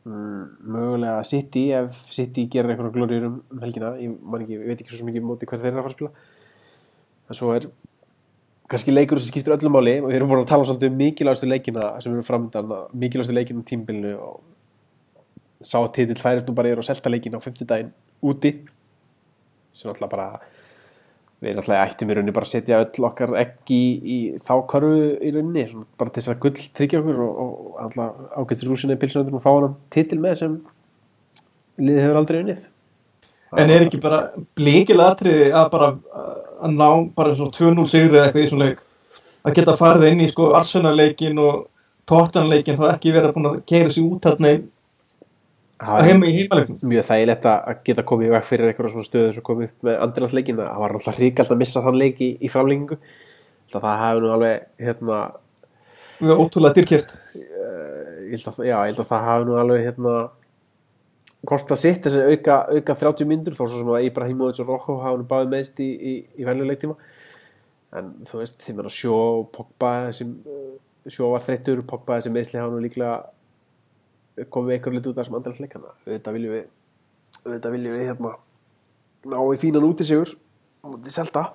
[0.09, 0.43] mm,
[0.75, 3.95] mögulega City ef City gerir einhverja glóriður um, helgina.
[4.01, 6.39] Ég, ekki, ég veit ekki svo mikið móti hver þeir eru að fara að spila
[7.31, 7.69] en svo er
[8.71, 11.49] kannski leikur sem skiptir öllum máli og við erum búin að tala svolítið um mikilvægastu
[11.51, 14.40] leikina sem eru framöndan, mikilvægastu leikina um tímbilinu og
[15.61, 18.55] sá titill færir nú bara er á selta leikin á 50 daginn úti
[19.73, 20.29] sem alltaf bara
[21.40, 24.97] við náttúrulega ættum í rauninni bara að setja öll okkar ekki í, í þá körfu
[25.25, 28.99] í rauninni, svona bara til þess að gull tryggja okkur og, og alltaf ágættir rúsinni
[29.01, 30.59] pilsunöndur og fá hann titil með sem
[31.81, 32.66] liðið hefur aldrei unnið.
[33.57, 34.21] En er ekki bara
[34.61, 35.88] líkilega atriði að bara
[36.61, 38.83] að ná bara svona 2-0 sigri eða eitthvað í svona leik
[39.46, 41.64] að geta farið inn í sko Arsenal-leikin og
[42.11, 44.53] Tottenham-leikin þá ekki vera búin að keira sér út hérna
[45.81, 46.81] að heima í heimaleiknum.
[46.90, 49.87] mjög þægilegt að að geta komið í veg fyrir einhverja svona stöðu sem komið upp
[49.88, 52.99] með andrilandsleikin það var alltaf hrikalt að missa þann leik í, í framlengingu
[53.70, 55.20] það hafi nú alveg hérna,
[56.20, 57.14] erum ótrúlega dyrkjæft.
[57.35, 60.16] ég held að, já, ég held að það hafi nú alveg hérna
[61.48, 65.26] kosta sitt þessi auka, auka 30 myndur þó sem að Ibrahimovic og Rocco hafa nú
[65.29, 66.96] báði meðst í, í, í venjuleiktíma
[67.96, 69.14] en þú veist, því meina sjó
[69.55, 70.35] Pogba sem
[71.09, 75.38] sjó var þreyttur, Pogba þessi meðsli hafa nú líklega komið einhver lit út af þessum
[75.40, 76.68] andræðsleikana auðvitað viljum við
[77.46, 78.35] auðvitað viljum við hérna
[79.33, 80.35] ná í fínan út í sigur
[80.90, 81.46] út í selta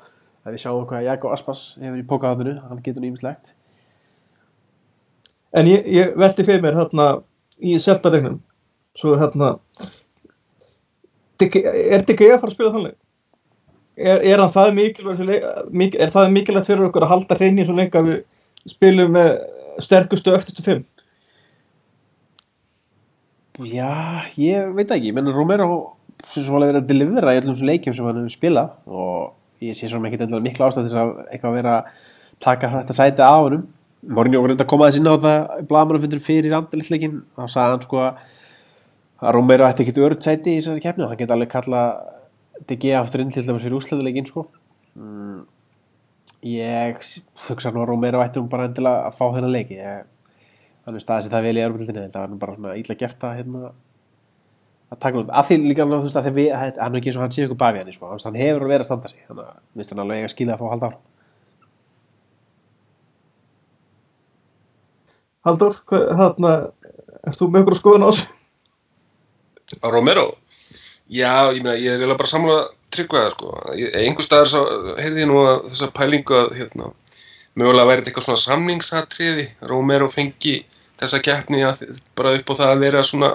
[0.45, 3.53] að við sjáum hvað Jakob Aspas hefur í pókaðaðinu, hann getur nýmislegt
[5.55, 7.05] En ég, ég velti fyrir mér hérna
[7.63, 8.41] í seltaregnum
[8.99, 9.55] svo hérna
[11.41, 12.95] er Diggi að fara að spila þannig?
[13.95, 17.67] Er, er hann það mikilvægt fyrir er það mikilvægt fyrir okkur að halda hrein í
[17.67, 19.31] svo leik að við spilum með
[19.83, 20.83] sterkustu öftustu fimm?
[23.63, 25.95] Já, ég veit ekki, menn Romero
[26.33, 29.63] sem svo alveg verið að delivera í öllum þessum leikjum sem hann hefur spilað og
[29.63, 31.89] ég sé svona ekkit endilega mikla ástæð þess að eitthvað að vera að
[32.43, 33.65] taka þetta sæti af honum
[34.05, 37.85] Mourinho var reynda að koma þess inn á það blamanum fyrir andalitleikin þá sagði hann
[37.85, 38.25] sko að
[39.21, 41.83] Romero ætti ekkit örugt sæti í þessari keppni og hann geti alveg kalla
[42.67, 44.45] DG aftur inn til dæmis fyrir úsleðuleikin sko.
[44.99, 45.45] Mm,
[46.51, 46.99] ég
[47.47, 49.79] hugsa nú að Romero ætti nú bara endilega að fá þennan leiki
[50.85, 53.35] þannig staðið sér það vel í Europildinni þetta var nú bara svona illa gert að
[53.39, 53.71] hérna,
[54.93, 57.25] að taka út, af því líka þú veist að við, hann er ekki eins og
[57.25, 59.23] hann sé ykkur bafi hann sko, hann hefur að vera að standa sig.
[59.29, 60.93] Þannig að minnst hann alveg eiga að fá að halda á
[65.45, 66.51] Haldur, hérna,
[67.29, 68.34] erst þú með ykkur að á þessu?
[69.81, 70.25] Á Romero?
[71.09, 72.61] Já, ég meina, ég er eiginlega bara samlega
[72.95, 73.49] tryggvaða, sko.
[73.77, 74.61] Ég- Einhvers staðar svo
[74.97, 76.91] heyrði ég nú að þessa pælingu að, hérna,
[77.55, 79.45] mögulega væri þetta eitthvað svona samningsatriði.
[79.71, 80.55] Romero fengi
[81.01, 81.83] þessa keppni að,
[82.15, 83.29] bara upp á það að vera svona,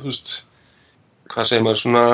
[0.00, 0.32] þú veist,
[1.30, 2.04] hvað segir maður, svona,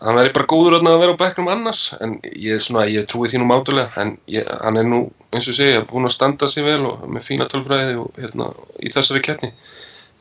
[0.00, 1.82] að hann væri bara góður að vera á bekknum annars.
[2.00, 5.02] En ég, svona, ég trúi því nú mátulega, en ég, hann er nú,
[5.34, 8.50] eins og segja, búinn að standa sig vel og með fína tölfræði og, hérna,
[8.82, 9.52] í þessari keppni.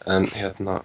[0.05, 0.81] En, hérna,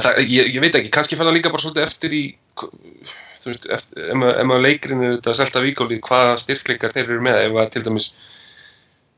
[0.00, 2.22] það, ég, ég veit ekki, kannski fer það líka bara svolítið eftir í,
[2.58, 7.40] þú veist, eftir, ef ef maður leikrinu þetta selta víkóli, hvaða styrkleikar þeir eru með,
[7.48, 8.08] ef að til dæmis,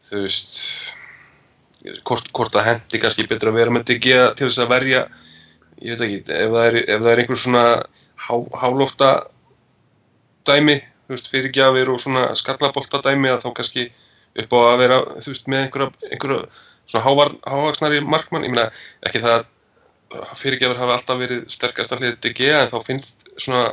[0.08, 0.56] þú veist,
[2.08, 5.04] hvort, hvort það hendi kannski betur að vera með DG til þess að verja,
[5.84, 7.64] ég veit ekki, ef það er, ef það er einhver svona
[8.26, 8.34] há,
[8.64, 9.14] hálófta
[10.48, 13.88] dæmi, þú veist, fyrirgjafir og svona skallabolta dæmi að þá kannski
[14.42, 16.46] upp á að vera, þú veist, með einhverja, einhverja
[16.90, 18.70] svona hávaksnari markmann, ég meina,
[19.06, 19.44] ekki það
[20.14, 23.64] að fyrirgjafur hafi alltaf verið sterkast af hliðið DG en þá finnst svona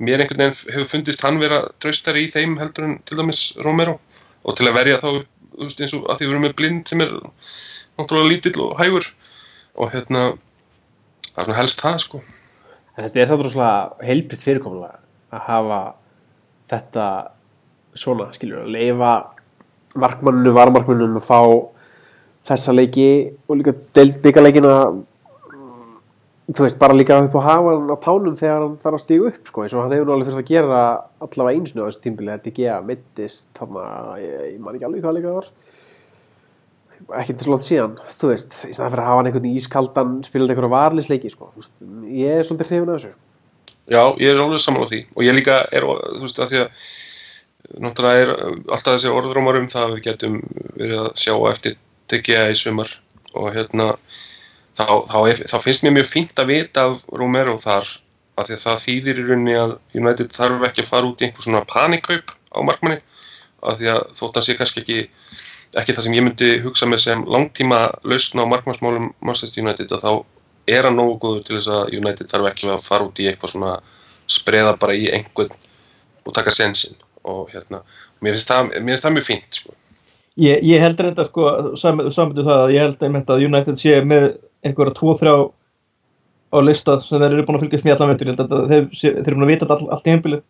[0.00, 3.98] mér einhvern veginn hefur fundist hann vera traustari í þeim heldur en til dæmis Romero.
[4.44, 5.08] Og til að verja þá
[5.60, 7.12] veist eins og að því við erum með blind sem er
[7.98, 9.10] náttúrulega lítill og hægur.
[9.76, 10.22] Og hérna
[11.30, 12.22] það er svona helst það sko.
[12.96, 15.82] En þetta er það svona heilbritt fyrirkomulega að hafa
[16.70, 17.04] þetta
[17.98, 19.12] svona, skiljur, að leifa
[19.98, 21.40] markmanninu, varmarkmanninu að fá
[22.50, 23.08] þessa leiki
[23.50, 24.74] og líka deildbyggarleikina
[26.50, 29.44] þú veist, bara líka upp á hafa á tánum þegar hann þarf að stígu upp
[29.50, 30.78] sko, eins og hann hefur alveg þurft að gera
[31.22, 35.16] allavega einsinu á þessu tímbili, að mittist þannig að ég, ég man ekki alveg hvað
[35.18, 35.48] líka það var.
[37.20, 40.52] Ekki til slótt síðan, þú veist í staðan fyrir að hafa hann einhvern ískaldan spilandi
[40.54, 41.74] einhverja varlisleiki, sko, veist,
[42.12, 43.12] ég er svolítið hrifin af þessu.
[43.90, 45.00] Já, ég er alveg saman á því.
[45.16, 46.68] Og ég líka er, þú veist, að því að
[47.80, 48.30] náttúrulega er
[48.74, 50.34] alltaf þessi orðrómar um það að við getum
[50.74, 51.34] verið að sjá
[54.80, 57.88] þá, þá, er, þá finnst mér mjög fínt að vita af Romero þar
[58.40, 61.64] að það þýðir í rauninni að United þarf ekki að fara út í einhver svona
[61.68, 63.00] panikkaup á markmanni
[63.60, 65.00] af því að þótt að sé kannski ekki
[65.78, 70.06] ekki það sem ég myndi hugsa með sem langtíma lausn á markmannsmálum Manchester United að
[70.06, 70.12] þá
[70.70, 73.54] er hann nógu góður til þess að United þarf ekki að fara út í eitthvað
[73.54, 73.76] svona
[74.30, 75.52] spreða bara í einhvern
[76.24, 76.96] og taka sensin
[77.28, 77.82] og hérna,
[78.24, 79.74] mér finnst það, mér finnst það mjög fínt sko.
[80.40, 84.30] Ég, ég held reynda sko, samanbyrðu það að ég held einmitt að United sé með
[84.66, 85.34] einhverja 2-3
[86.50, 88.32] á lista sem þeir eru búin að fylgjast með allan veitur,
[88.70, 90.42] þeir, þeir eru búin að vita all, allt í heimbilið.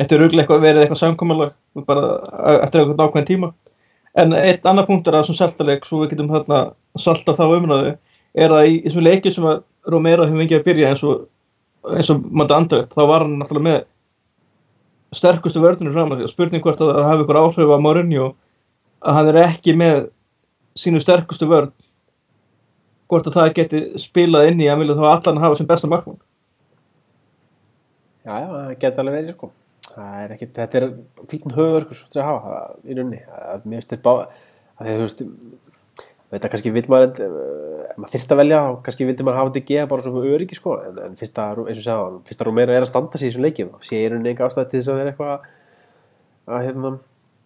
[0.00, 1.50] Þetta er auðvitað eitthvað verið eitthvað samkomalag
[1.88, 2.04] bara
[2.60, 3.50] eftir eitthvað ákveðin tíma.
[4.20, 6.62] En eitt annar punkt er að þessum saltaleg, svo við getum hérna
[6.98, 7.92] salta þá umræðu,
[8.38, 11.26] er að í þessum leikið sem að Romero hefur fengið að byrja eins og
[11.88, 13.78] eins og maður andau, þá var hann náttúrulega með
[15.16, 18.26] sterkustu vörðunum fram að því og spurning hvort að það hafi ykkur áhrif á Mourinho
[19.00, 20.02] að hann er ekki með
[20.78, 21.72] sínu sterkustu vörð
[23.10, 26.20] hvort að það geti spilað inn í að vilja þá allan hafa sem besta markmann
[28.20, 29.48] Já, já, það geti alveg verið sko.
[29.90, 30.86] Það er ekki, þetta er
[31.30, 33.20] fítn höfverkur til að hafa það í rauninni.
[33.40, 34.42] Að mér finnst þetta bá,
[34.76, 35.22] að að þú veist,
[36.30, 39.70] veit að kannski vil maður, ef maður þyrft að velja, kannski vildi maður hafa þetta
[39.72, 41.96] geða bara svona öryggi sko, en, en fyrst að, eins og segja,
[42.28, 44.70] fyrst að Romero er að standa sig í þessum leikjum, sé í rauninni enga ástæði
[44.70, 46.92] til þess að vera eitthvað að, hérna,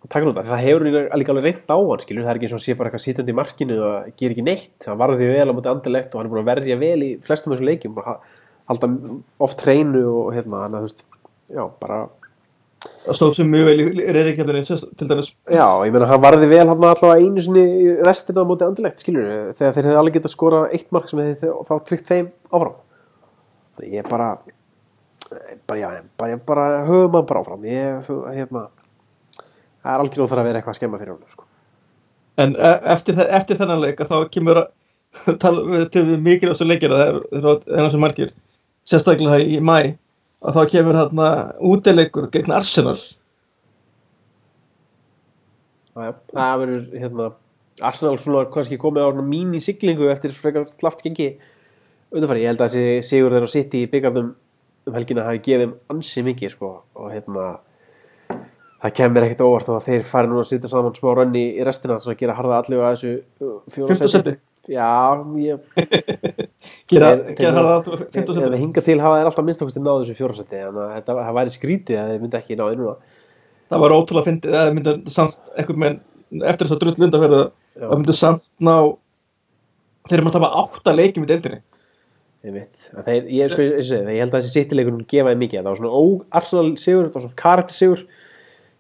[0.05, 2.57] að taka núna, það hefur líka alveg reynd á hann skilur, það er ekki eins
[2.59, 5.55] og sé bara eitthvað sítandi í markinu og ger ekki neitt, hann varði vel á
[5.57, 8.19] mútið andilegt og hann er búin að verja vel í flestum þessum leikjum og ha-
[8.69, 8.91] halda
[9.49, 11.05] oft hreinu og hérna, hann að þú veist
[11.57, 12.03] já, bara,
[13.05, 14.63] Það stóð sem mjög vel í reyðikefninni
[15.01, 15.29] til dæmis.
[15.49, 17.63] já, ég meina hann varði vel hann allavega einu sinni
[18.05, 21.53] restina á mútið andilegt, skilur, þegar þeir hefði alveg getað skora eitt mark sem hefði
[21.65, 22.77] þá tryggt þeim áfram.
[23.79, 24.29] Þannig ég bara
[25.67, 25.89] bara, já,
[26.21, 28.67] bara, bara höfum hann bara áfram ég, hérna
[29.85, 31.47] það er algjörlega þarf að vera eitthvað að skemma fyrir hann sko.
[32.43, 36.53] En e- eftir, eftir þennan leik að þá kemur að tala við til mikið á
[36.55, 37.45] þessu leikir það er
[37.79, 38.33] enn sem margir
[38.89, 39.77] sérstaklega í mæ
[40.45, 41.29] að þá kemur hérna
[41.65, 42.99] útileikur gegn Arsenal
[45.95, 47.29] já, það verður hérna
[47.85, 51.35] Arsenal svona kannski komið á svona mín í siglingu eftir frekar slaft gengi
[52.15, 54.35] undanfæri, ég held að þessi sigur þeirra sitt í byggarnum
[54.85, 57.55] um helgina hafi gefið þeim ansi mikið sko og hérna
[58.85, 61.97] það kemur ekkert óvart og þeir fari núna að sitja saman smá rönni í restina
[62.03, 64.89] svona að gera harða allega að þessu uh, seti Já,
[65.37, 65.61] ég
[66.91, 69.65] gera, Þeir- gera þeir- það aftur fyrsta eða seti hinga til hafa þeir alltaf minnst
[69.67, 72.57] okkur náðu þessu fjóra seti þannig að þetta það væri skrítið að þeir myndi ekki
[72.61, 72.95] náðu núna.
[73.73, 75.99] Það var ótrúlega fyndið það myndi samt eitthvað með
[76.51, 77.85] eftir þess að drull undanferða Já.
[77.85, 78.75] það myndi samt ná
[80.09, 81.61] þeir eru maður að tapa átta leikjum í deildinni.
[82.45, 85.61] Að Þeir, ég, sko, ég, held að þessi sittileikunum gefa þeim mikið.
[85.63, 88.03] Það var svona ó-arsenal sigur, það var svona karakter sigur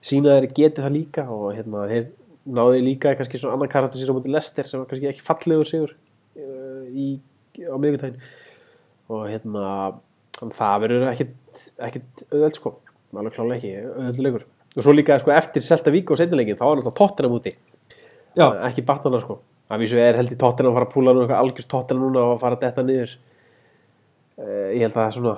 [0.04, 2.08] sína þeir getið það líka og hérna þeir
[2.44, 5.68] náðu líka kannski svona annan karakter sigur á mútið Lester sem var kannski ekki fallegur
[5.68, 7.14] sigur uh, í,
[7.64, 8.18] á miðvikudaginn.
[9.14, 9.68] Og hérna
[10.54, 12.74] það verður ekkit auðveld sko,
[13.14, 14.46] alveg klálega ekki auðveld leikur.
[14.74, 17.54] Og svo líka sko eftir Selta Vík og setnileikin þá var alltaf tóttina múti
[18.34, 19.38] ekki batnana sko.
[19.72, 22.24] Að vísu er held í tóttina að fara að púla nú eitthvað algjörst tóttina núna
[22.32, 23.14] og fara að detta niður.
[24.34, 25.36] Uh, ég held að það er svona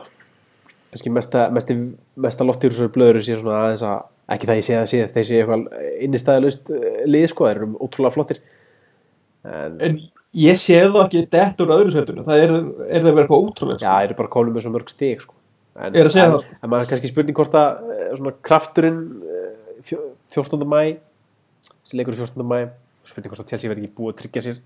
[0.97, 4.87] kannski mesta, mesta loftir þessar blöður sé svona aðeins að ekki það ég sé að
[4.91, 5.67] sé þeir sé eitthvað
[6.09, 6.71] innistæðalust
[7.07, 8.41] lið sko, þeir eru ótrúlega flottir
[9.47, 9.99] en en
[10.37, 13.79] ég sé það ekki dett úr öðru svetunum það er, er það verið eitthvað ótrúlega
[13.79, 13.99] já, sko.
[14.01, 15.37] þeir eru bara komin með svo mörg stig sko.
[15.77, 20.03] en, en, það, en maður kannski spurning hvort að eh, svona krafturinn eh, fjó-
[20.35, 20.67] 14.
[20.67, 20.81] mæ
[21.71, 22.49] þessi leikur er 14.
[22.51, 22.59] mæ
[23.07, 24.61] spurning hvort að Chelsea verði ekki búið að tryggja sér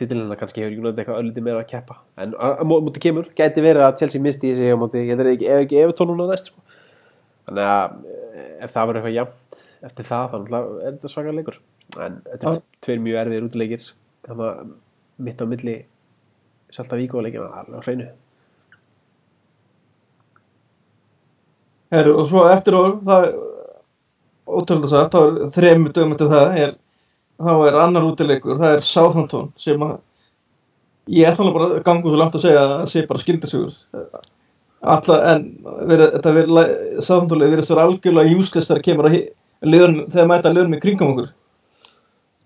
[0.00, 1.96] titilina kannski hefur United eitthvað ölliti meira að keppa.
[2.18, 5.02] En að að mó- móti kemur, gæti verið að Chelsea misti í sig á móti,
[5.06, 6.60] ég er ekki, ekki Evertón núna næst sko.
[7.46, 11.34] þannig að eh, ef það verður eitthvað jafnt eftir það þá náttúrulega er þetta svaka
[11.36, 11.58] leikur.
[12.00, 13.88] En þetta er tveir mjög erfiðir útileikir.
[14.26, 14.72] Þannig að
[15.28, 15.74] mitt á milli
[16.74, 18.06] Salta Vík og leikina alveg á hreinu.
[21.94, 23.34] Heru, og svo eftir og það er
[24.54, 26.72] ótrúlega satt, þá er þremur dögum eftir það er,
[27.40, 29.96] þá er annar útileikur, það er Southampton sem að
[31.14, 33.78] ég ætla bara að ganga svo langt að segja að það sé bara skildisugur
[34.94, 35.46] alla en
[35.88, 36.58] verið, þetta verið
[37.00, 39.18] Southampton verið svo algjörlega useless þegar kemur að
[39.64, 41.30] liðunum, þegar mæta liðunum í kringum okkur.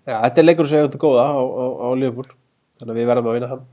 [0.07, 2.29] Já, þetta er leikur sem er þetta góða á, á, á Liverpool
[2.79, 3.67] þannig að við verðum að vinna hann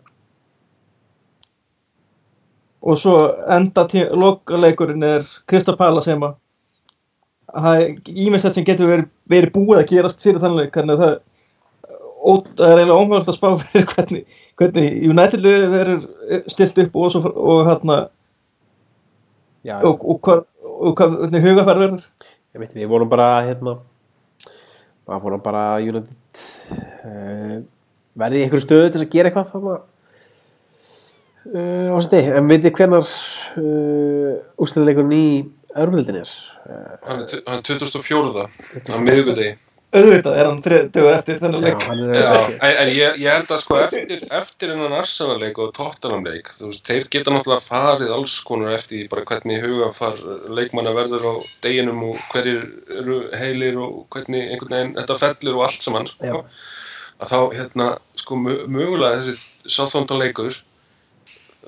[2.87, 3.15] og svo
[3.51, 6.37] enda lokaleikurinn er Krista Pala sem að
[7.53, 11.03] það er ímestætt sem getur verið, verið búið að gerast fyrir þannig leik þannig að
[11.05, 11.17] það,
[12.17, 16.07] ó, það er eiginlega ómögulegt að spá fyrir hvernig, hvernig United verður
[16.53, 17.99] stilt upp og, svo, og hérna
[19.83, 22.09] og, og, hvað, og hvað, hugafærð verður.
[22.57, 23.79] Ég veit, við vorum bara hérna
[25.07, 26.41] maður vorum bara United
[27.07, 27.59] uh,
[28.19, 29.83] verði í einhverju stöðu til að gera eitthvað þannig að
[31.55, 34.33] uh, en veitir hvenar uh,
[34.63, 35.29] úrslutaleikurinn í
[35.83, 36.31] Örmjöldin er
[37.07, 38.47] Hann er, hann er 2004.
[38.91, 39.55] á miðvikudegi.
[39.97, 43.31] auðvitað er hann þrið dögur eftir þennan leik hann er Já, en, en ég, ég
[43.33, 46.51] held að sko eftir, eftir innan Arsenal-leik og Tottenham-leik,
[46.85, 50.19] þeir geta náttúrulega farið alls konar eftir því bara hvernig hugafar
[50.59, 51.35] leikmanna verður á
[51.65, 52.67] deginum og hverjir
[52.99, 56.35] eru heilir og hvernig einhvern veginn þetta fellur og allt saman, Já.
[56.35, 56.45] sko.
[57.17, 57.87] Að þá, hérna,
[58.21, 59.39] sko, mö- mögulega þessi
[59.79, 60.66] Southampton-leikur, þú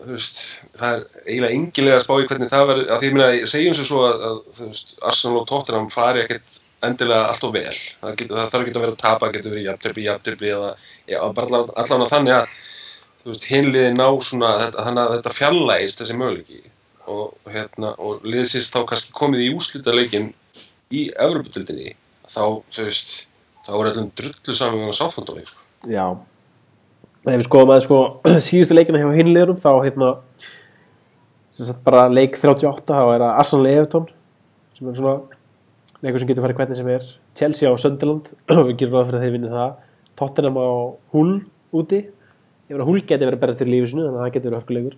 [0.07, 0.39] veist,
[0.79, 3.77] það er eiginlega engilega að spá í hvernig það verður, að því ég meina, segjum
[3.77, 6.59] sér svo að, að þú veist, Arsenal og Tottenham fari ekkert
[6.89, 7.75] endilega allt of vel.
[7.75, 10.73] Það, getur, það þarf ekki að vera að tapa, getur verið jafntöfli, jafntöfli eða
[11.11, 12.57] já, bara að þannig að
[13.23, 16.61] þú veist, hinliði ná svona þetta, þannig að þetta fjallægist þessi möguleiki.
[17.09, 20.27] Og, hérna, og liðsist þá kannski komið í úslita leikin
[20.93, 21.95] í Evropatildinni
[22.29, 23.15] þá, þú veist,
[23.65, 25.55] þá er öllum drullu saman með sáfandóleik
[25.89, 26.05] Já
[27.29, 27.99] Ef við skoðum að sko
[28.47, 30.13] síðustu leikina hjá hinliðurum þá hérna
[31.85, 34.07] bara leik 38 þá er það Arsenal Everton
[34.77, 35.17] sem er svona
[36.05, 37.11] leikur sem getur farið hvernig sem er.
[37.37, 38.31] Chelsea á Sunderland
[38.69, 39.75] við gerum ráð fyrir að þeir vinni það.
[40.19, 40.69] Tottenham á
[41.15, 41.35] Hull
[41.77, 42.01] úti.
[42.69, 44.97] Ég meina Hull geti verið berast til lífi sinu þannig að það getur verið hörkuleikur.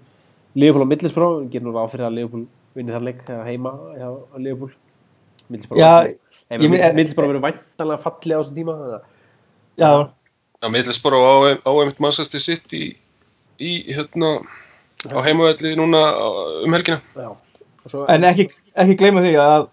[0.60, 2.46] Liverpool á Middlesbró við gerum ráð fyrir að Liverpool
[2.78, 4.08] vinni þar leik þegar heima hjá
[4.38, 4.72] Liverpool.
[5.50, 5.90] Middlesbró Já,
[6.60, 10.16] Middlesbrough verið væntanlega fallið á þessum tíma þannig
[10.62, 11.34] að- Middlesbrough á,
[11.64, 12.96] á einmitt Manchester City
[13.60, 14.40] í, í hérna
[15.08, 17.00] á heimavelli núna á- um helgina.
[17.16, 17.30] Já.
[17.84, 19.68] Og svo, en ekki, ekki gleyma því að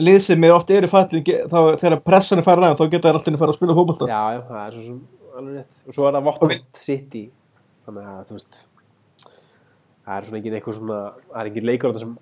[0.00, 3.08] lið sem er oft eru fallin ge- þá þegar pressan er farin af þá geta
[3.10, 4.08] þær alltaf að fara að spila fótbolta.
[4.08, 5.00] Já, já, það er svo sem
[5.36, 5.76] alveg rétt.
[5.88, 7.30] Og svo er það Watford City.
[7.86, 8.64] Þannig að þú veist
[10.06, 10.98] það er svona ekki eitthvað svona
[11.32, 12.16] það er ekki leikur þar sem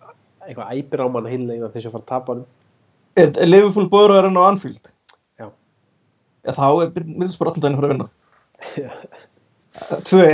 [0.49, 2.45] eitthvað æpir á mann hinlega þess að fara að tapa hann
[3.17, 4.91] Er, er Liverpool búið að á Anfield.
[6.45, 8.09] Já, þá er bara allan daginn að fara að vinna.
[10.09, 10.27] Tvö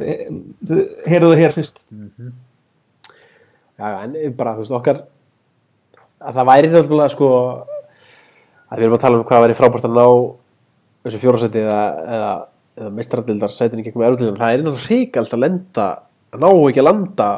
[0.00, 1.82] Heyrðu það hér fyrst.
[3.80, 5.02] Já, já, en bara, þú veist, okkar
[6.20, 7.28] að það væri náttúrulega sko
[8.70, 10.06] að við erum að tala um hvað væri frábært að ná
[11.06, 11.80] þessu fjórasæti eða,
[12.16, 12.32] eða,
[12.80, 15.86] eða mestradildar sætinni gegnum erfildildar, það er náttúrulega ríkald að lenda
[16.30, 17.28] að ná ekki að landa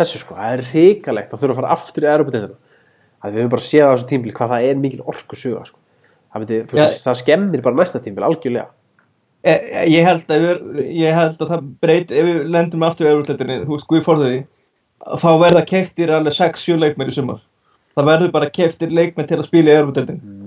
[0.00, 2.58] þessu sko, það er ríkalegt að þurfa að fara aftur í erfildildina
[3.24, 5.83] að við höfum bara séð á þessu tímbil hvað það er mikil orku suga sko.
[6.34, 6.88] Það, myndi, Já.
[7.06, 8.66] það skemmir bara næsta tímbil algjörlega.
[9.44, 13.08] E, e, Ég held að við, ég held að það breyt ef við lendum aftur
[13.08, 14.44] í Európa-deildinni, þú veist, Guð fórðu því
[15.20, 17.42] þá verða keiftir alveg 6-7 leikmenn í sumar.
[17.94, 20.44] Það verður bara keiftir leikmenn til að spila í Európa-deildinni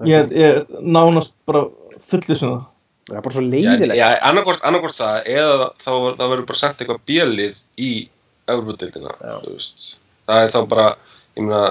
[0.00, 1.66] ég, ég er nánast bara
[2.08, 2.62] fullu sem það.
[3.08, 4.26] Það er bara svo leiðilegt
[4.68, 5.92] annarkvort það eða þá
[6.22, 7.90] verður bara sent eitthvað bjölið í
[9.48, 9.86] veist.
[10.28, 10.86] það er þá bara
[11.34, 11.62] ég meina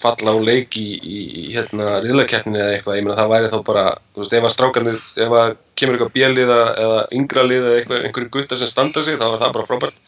[0.00, 1.18] falla á leik í, í,
[1.54, 3.84] hérna riðlakeppni eða eitthvað, ég meina það væri þá bara
[4.14, 8.06] þú veist, ef að strákarnir, ef að kemur eitthvað bjölið eða yngra lið eða eitthvað,
[8.08, 10.00] einhverju guttar sem standa sig, þá er það bara frábært.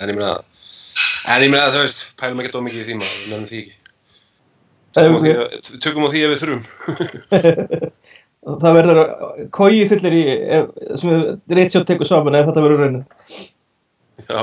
[0.00, 0.32] En ég meina
[1.30, 3.62] en ég meina þú veist, pælum ekki of mikið í því maður, við nefnum því
[3.64, 3.76] ekki.
[5.84, 6.62] Tökum á því, að- ef við þurfum.
[8.40, 9.00] Það verður
[9.52, 10.22] kói fyllir í
[10.96, 11.10] sem
[11.52, 13.02] Richard tekur saman ef þetta verður raunin.
[14.24, 14.40] Já,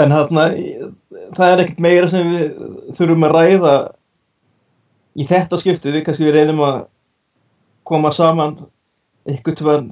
[0.00, 0.44] en þarna
[1.36, 2.60] það er ekkert meira sem við
[2.98, 3.74] þurfum að ræða
[5.20, 6.84] í þetta skipti við kannski við reynum að
[7.88, 8.58] koma saman
[9.26, 9.90] tímann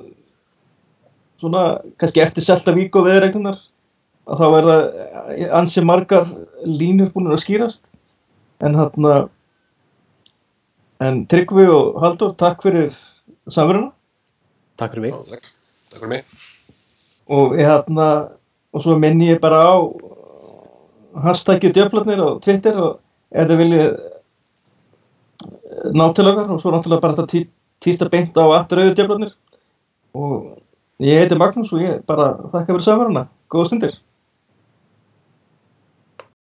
[1.38, 1.64] svona
[1.98, 3.58] kannski eftir Selta Vík og viðreglunar
[4.28, 4.76] að þá verða
[5.58, 6.26] ansi margar
[6.66, 7.82] línur búin að skýrast.
[8.60, 9.28] En þarna
[11.04, 12.90] en Tryggvi og Haldur takk fyrir
[13.46, 13.92] samverðuna
[14.78, 15.14] takk fyrir mig.
[15.30, 15.52] Takk,
[15.92, 16.24] takk fyrir mig.
[17.28, 18.08] Og ég hérna
[18.74, 19.76] og svo minni ég bara á
[21.24, 22.98] hashtagið djöflarnir á Twitter og
[23.32, 23.94] þið viljið eh,
[25.96, 26.50] ná til okkar.
[26.52, 27.44] Og svo náttúrulega bara þetta tí,
[27.84, 29.32] týsta beint á afturauðu djöflarnir.
[30.18, 30.58] Og
[31.04, 33.98] ég heiti Magnús og ég bara þakka fyrir samverðuna góða stundir